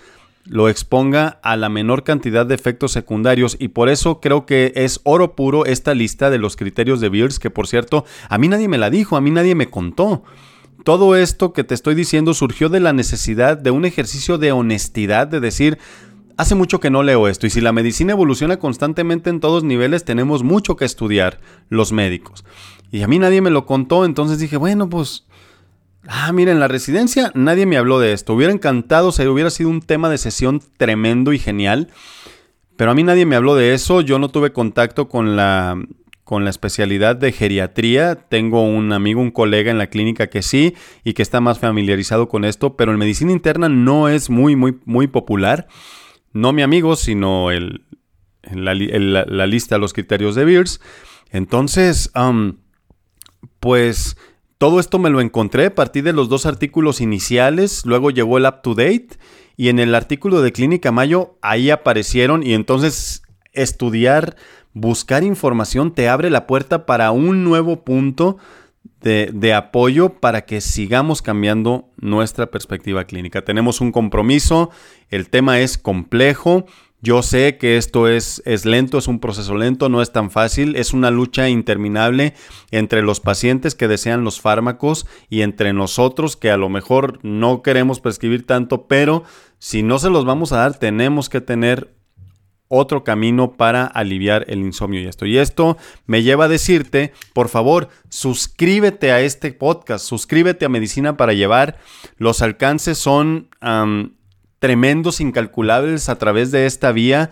[0.48, 5.00] lo exponga a la menor cantidad de efectos secundarios y por eso creo que es
[5.04, 8.68] oro puro esta lista de los criterios de Beers, que por cierto, a mí nadie
[8.68, 10.22] me la dijo, a mí nadie me contó.
[10.84, 15.26] Todo esto que te estoy diciendo surgió de la necesidad de un ejercicio de honestidad,
[15.26, 15.78] de decir,
[16.36, 20.04] hace mucho que no leo esto y si la medicina evoluciona constantemente en todos niveles,
[20.04, 22.44] tenemos mucho que estudiar los médicos.
[22.92, 25.26] Y a mí nadie me lo contó, entonces dije, bueno, pues
[26.08, 28.34] Ah, mira, en la residencia nadie me habló de esto.
[28.34, 31.88] Hubiera encantado, o hubiera sido un tema de sesión tremendo y genial.
[32.76, 34.00] Pero a mí nadie me habló de eso.
[34.00, 35.82] Yo no tuve contacto con la,
[36.24, 38.16] con la especialidad de geriatría.
[38.16, 42.28] Tengo un amigo, un colega en la clínica que sí y que está más familiarizado
[42.28, 42.76] con esto.
[42.76, 45.66] Pero en medicina interna no es muy, muy, muy popular.
[46.32, 47.86] No mi amigo, sino el,
[48.52, 50.80] la, lista, los criterios de Beers.
[51.30, 52.12] Entonces,
[53.60, 54.16] pues
[54.58, 58.46] todo esto me lo encontré a partir de los dos artículos iniciales, luego llegó el
[58.46, 59.08] up to date
[59.56, 64.36] y en el artículo de Clínica Mayo ahí aparecieron y entonces estudiar,
[64.72, 68.38] buscar información te abre la puerta para un nuevo punto
[69.00, 73.44] de, de, apoyo para que sigamos cambiando nuestra perspectiva clínica.
[73.44, 74.70] Tenemos un compromiso,
[75.10, 76.66] el tema es complejo,
[77.02, 80.76] yo sé que esto es, es lento, es un proceso lento, no es tan fácil,
[80.76, 82.34] es una lucha interminable
[82.70, 87.62] entre los pacientes que desean los fármacos y entre nosotros que a lo mejor no
[87.62, 89.24] queremos prescribir tanto, pero
[89.58, 91.96] si no se los vamos a dar, tenemos que tener
[92.68, 95.26] otro camino para aliviar el insomnio y esto.
[95.26, 95.76] Y esto
[96.06, 101.78] me lleva a decirte, por favor, suscríbete a este podcast, suscríbete a Medicina para Llevar.
[102.16, 103.48] Los alcances son
[104.66, 107.30] tremendos, incalculables a través de esta vía.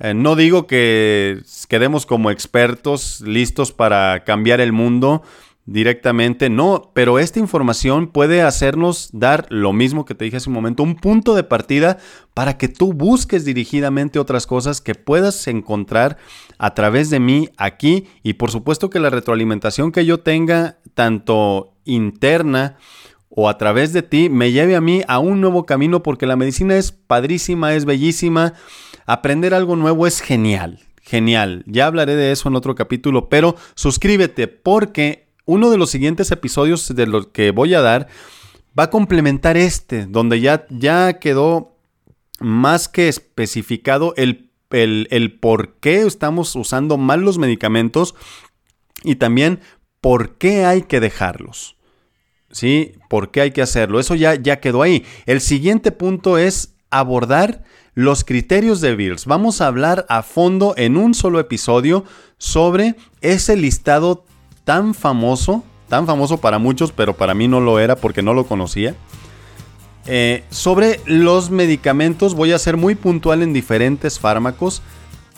[0.00, 5.22] Eh, no digo que quedemos como expertos listos para cambiar el mundo
[5.66, 10.54] directamente, no, pero esta información puede hacernos dar lo mismo que te dije hace un
[10.54, 11.98] momento, un punto de partida
[12.32, 16.16] para que tú busques dirigidamente otras cosas que puedas encontrar
[16.56, 21.74] a través de mí aquí y por supuesto que la retroalimentación que yo tenga, tanto
[21.84, 22.78] interna,
[23.34, 26.36] o a través de ti me lleve a mí a un nuevo camino porque la
[26.36, 28.54] medicina es padrísima, es bellísima.
[29.06, 31.64] Aprender algo nuevo es genial, genial.
[31.66, 36.94] Ya hablaré de eso en otro capítulo, pero suscríbete porque uno de los siguientes episodios
[36.94, 38.08] de los que voy a dar
[38.78, 41.76] va a complementar este, donde ya, ya quedó
[42.38, 48.14] más que especificado el el, el por qué estamos usando mal los medicamentos
[49.04, 49.60] y también
[50.00, 51.76] por qué hay que dejarlos.
[52.52, 52.94] ¿Sí?
[53.08, 53.98] ¿Por qué hay que hacerlo?
[53.98, 55.04] Eso ya, ya quedó ahí.
[55.26, 59.26] El siguiente punto es abordar los criterios de Bills.
[59.26, 62.04] Vamos a hablar a fondo en un solo episodio
[62.38, 64.24] sobre ese listado
[64.64, 68.46] tan famoso, tan famoso para muchos, pero para mí no lo era porque no lo
[68.46, 68.94] conocía.
[70.06, 74.82] Eh, sobre los medicamentos, voy a ser muy puntual en diferentes fármacos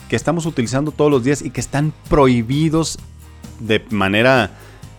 [0.08, 2.98] que estamos utilizando todos los días y que están prohibidos
[3.60, 4.50] de manera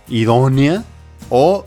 [0.07, 0.84] idónea
[1.30, 1.66] o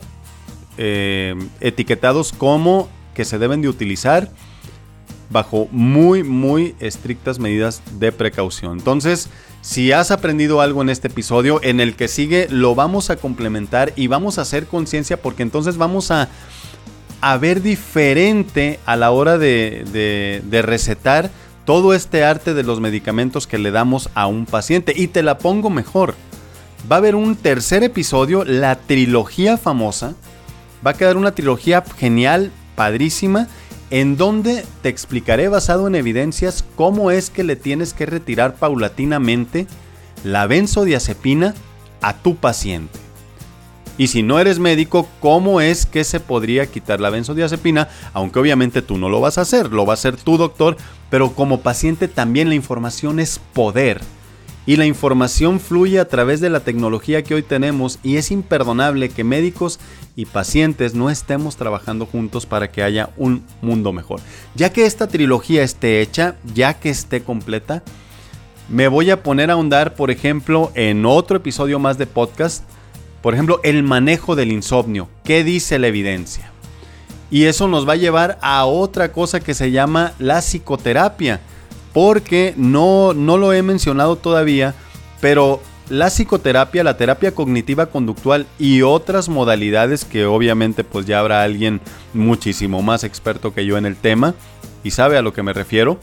[0.81, 4.29] eh, etiquetados como que se deben de utilizar
[5.29, 8.79] bajo muy muy estrictas medidas de precaución.
[8.79, 9.29] Entonces,
[9.61, 13.91] si has aprendido algo en este episodio, en el que sigue lo vamos a complementar
[13.97, 16.29] y vamos a hacer conciencia porque entonces vamos a,
[17.19, 21.29] a ver diferente a la hora de, de recetar
[21.65, 24.93] todo este arte de los medicamentos que le damos a un paciente.
[24.95, 26.15] Y te la pongo mejor.
[26.91, 30.15] Va a haber un tercer episodio, la trilogía famosa.
[30.85, 33.47] Va a quedar una trilogía genial, padrísima,
[33.89, 39.67] en donde te explicaré basado en evidencias cómo es que le tienes que retirar paulatinamente
[40.23, 41.55] la benzodiazepina
[42.01, 42.99] a tu paciente.
[43.97, 47.89] Y si no eres médico, ¿cómo es que se podría quitar la benzodiazepina?
[48.13, 50.77] Aunque obviamente tú no lo vas a hacer, lo va a hacer tu doctor,
[51.09, 53.99] pero como paciente también la información es poder.
[54.69, 59.09] Y la información fluye a través de la tecnología que hoy tenemos y es imperdonable
[59.09, 59.79] que médicos
[60.15, 64.19] y pacientes no estemos trabajando juntos para que haya un mundo mejor.
[64.53, 67.81] Ya que esta trilogía esté hecha, ya que esté completa,
[68.69, 72.63] me voy a poner a ahondar, por ejemplo, en otro episodio más de podcast,
[73.23, 75.09] por ejemplo, el manejo del insomnio.
[75.23, 76.51] ¿Qué dice la evidencia?
[77.31, 81.41] Y eso nos va a llevar a otra cosa que se llama la psicoterapia
[81.93, 84.75] porque no, no lo he mencionado todavía,
[85.21, 91.43] pero la psicoterapia, la terapia cognitiva conductual y otras modalidades que obviamente pues ya habrá
[91.43, 91.81] alguien
[92.13, 94.35] muchísimo más experto que yo en el tema
[94.83, 95.99] y sabe a lo que me refiero,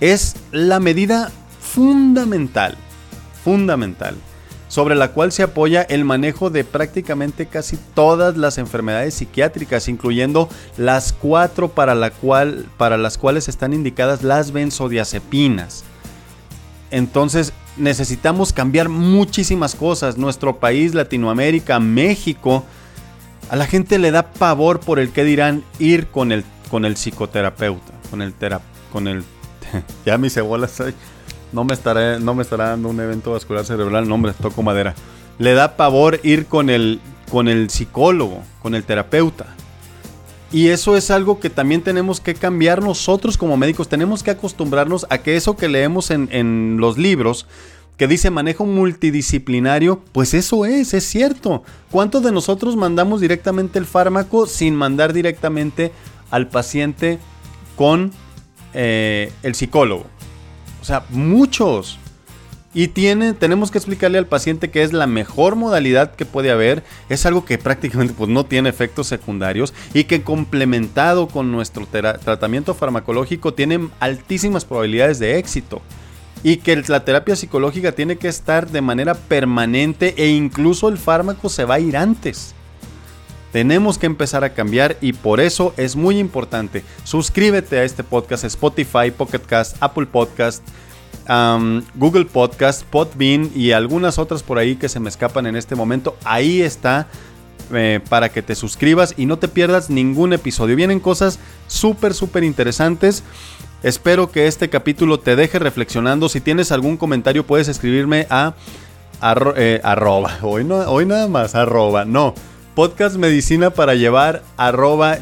[0.00, 2.76] es la medida fundamental,
[3.42, 4.16] fundamental
[4.74, 10.48] sobre la cual se apoya el manejo de prácticamente casi todas las enfermedades psiquiátricas, incluyendo
[10.76, 15.84] las cuatro para, las cuales están indicadas las benzodiazepinas.
[16.90, 20.18] Entonces necesitamos cambiar muchísimas cosas.
[20.18, 22.64] Nuestro país, Latinoamérica, México,
[23.50, 26.96] a la gente le da pavor por el que dirán ir con el, con el
[26.96, 28.34] psicoterapeuta, con el
[28.92, 29.22] con el
[30.04, 30.82] ya mis cebolas
[31.54, 34.94] no me estará, no me estará dando un evento vascular cerebral, no, hombre, toco madera.
[35.38, 37.00] Le da pavor ir con el,
[37.30, 39.46] con el psicólogo, con el terapeuta.
[40.50, 43.88] Y eso es algo que también tenemos que cambiar nosotros como médicos.
[43.88, 47.46] Tenemos que acostumbrarnos a que eso que leemos en, en los libros,
[47.96, 51.62] que dice manejo multidisciplinario, pues eso es, es cierto.
[51.90, 55.92] ¿Cuántos de nosotros mandamos directamente el fármaco sin mandar directamente
[56.30, 57.20] al paciente
[57.76, 58.10] con
[58.74, 60.06] eh, el psicólogo?
[60.84, 61.98] O sea, muchos.
[62.74, 66.84] Y tiene, tenemos que explicarle al paciente que es la mejor modalidad que puede haber.
[67.08, 72.74] Es algo que prácticamente pues, no tiene efectos secundarios y que complementado con nuestro tratamiento
[72.74, 75.80] farmacológico tiene altísimas probabilidades de éxito.
[76.42, 81.48] Y que la terapia psicológica tiene que estar de manera permanente e incluso el fármaco
[81.48, 82.54] se va a ir antes.
[83.54, 86.82] Tenemos que empezar a cambiar y por eso es muy importante.
[87.04, 90.66] Suscríbete a este podcast, Spotify, Pocket Cast, Apple Podcast,
[91.94, 96.16] Google Podcast, Podbean y algunas otras por ahí que se me escapan en este momento.
[96.24, 97.06] Ahí está
[97.72, 100.74] eh, para que te suscribas y no te pierdas ningún episodio.
[100.74, 101.38] Vienen cosas
[101.68, 103.22] súper, súper interesantes.
[103.84, 106.28] Espero que este capítulo te deje reflexionando.
[106.28, 108.54] Si tienes algún comentario puedes escribirme a
[109.54, 110.38] eh, arroba.
[110.42, 112.04] Hoy, no, hoy nada más, arroba.
[112.04, 112.34] No
[112.74, 114.42] Podcast Medicina para llevar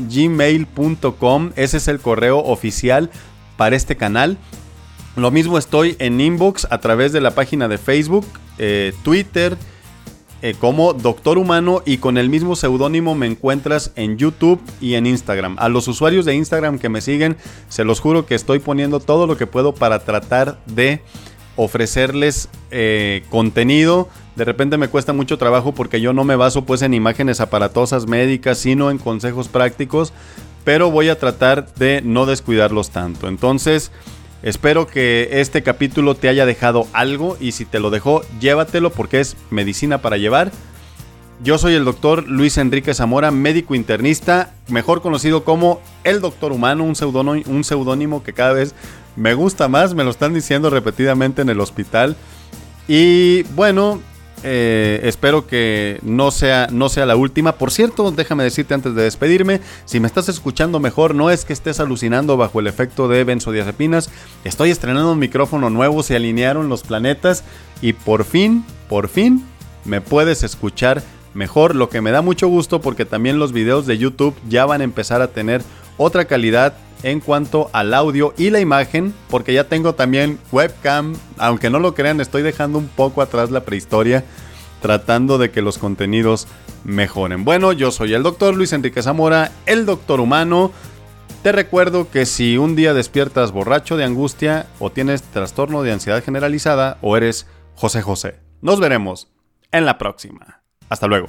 [0.08, 1.50] gmail.com.
[1.54, 3.10] Ese es el correo oficial
[3.58, 4.38] para este canal.
[5.16, 8.26] Lo mismo estoy en inbox a través de la página de Facebook,
[8.56, 9.58] eh, Twitter,
[10.40, 15.06] eh, como Doctor Humano y con el mismo seudónimo me encuentras en YouTube y en
[15.06, 15.56] Instagram.
[15.58, 17.36] A los usuarios de Instagram que me siguen,
[17.68, 21.02] se los juro que estoy poniendo todo lo que puedo para tratar de
[21.56, 26.82] ofrecerles eh, contenido de repente me cuesta mucho trabajo porque yo no me baso pues
[26.82, 30.12] en imágenes aparatosas médicas, sino en consejos prácticos,
[30.64, 33.28] pero voy a tratar de no descuidarlos tanto.
[33.28, 33.90] Entonces,
[34.42, 39.20] espero que este capítulo te haya dejado algo y si te lo dejó, llévatelo porque
[39.20, 40.50] es medicina para llevar.
[41.42, 46.84] Yo soy el doctor Luis Enrique Zamora, médico internista, mejor conocido como el doctor humano,
[46.84, 48.76] un seudónimo, que cada vez
[49.16, 52.16] me gusta más, me lo están diciendo repetidamente en el hospital.
[52.86, 54.00] Y bueno,
[54.42, 57.52] eh, espero que no sea, no sea la última.
[57.52, 61.52] Por cierto, déjame decirte antes de despedirme, si me estás escuchando mejor, no es que
[61.52, 64.10] estés alucinando bajo el efecto de benzodiazepinas.
[64.44, 67.44] Estoy estrenando un micrófono nuevo, se alinearon los planetas
[67.80, 69.44] y por fin, por fin,
[69.84, 71.02] me puedes escuchar
[71.34, 74.80] mejor, lo que me da mucho gusto porque también los videos de YouTube ya van
[74.80, 75.62] a empezar a tener
[75.96, 81.70] otra calidad en cuanto al audio y la imagen, porque ya tengo también webcam, aunque
[81.70, 84.24] no lo crean, estoy dejando un poco atrás la prehistoria,
[84.80, 86.48] tratando de que los contenidos
[86.84, 87.44] mejoren.
[87.44, 90.72] Bueno, yo soy el doctor Luis Enrique Zamora, el doctor humano.
[91.42, 96.22] Te recuerdo que si un día despiertas borracho de angustia o tienes trastorno de ansiedad
[96.22, 98.36] generalizada o eres José José.
[98.60, 99.32] Nos veremos
[99.72, 100.62] en la próxima.
[100.88, 101.26] Hasta luego.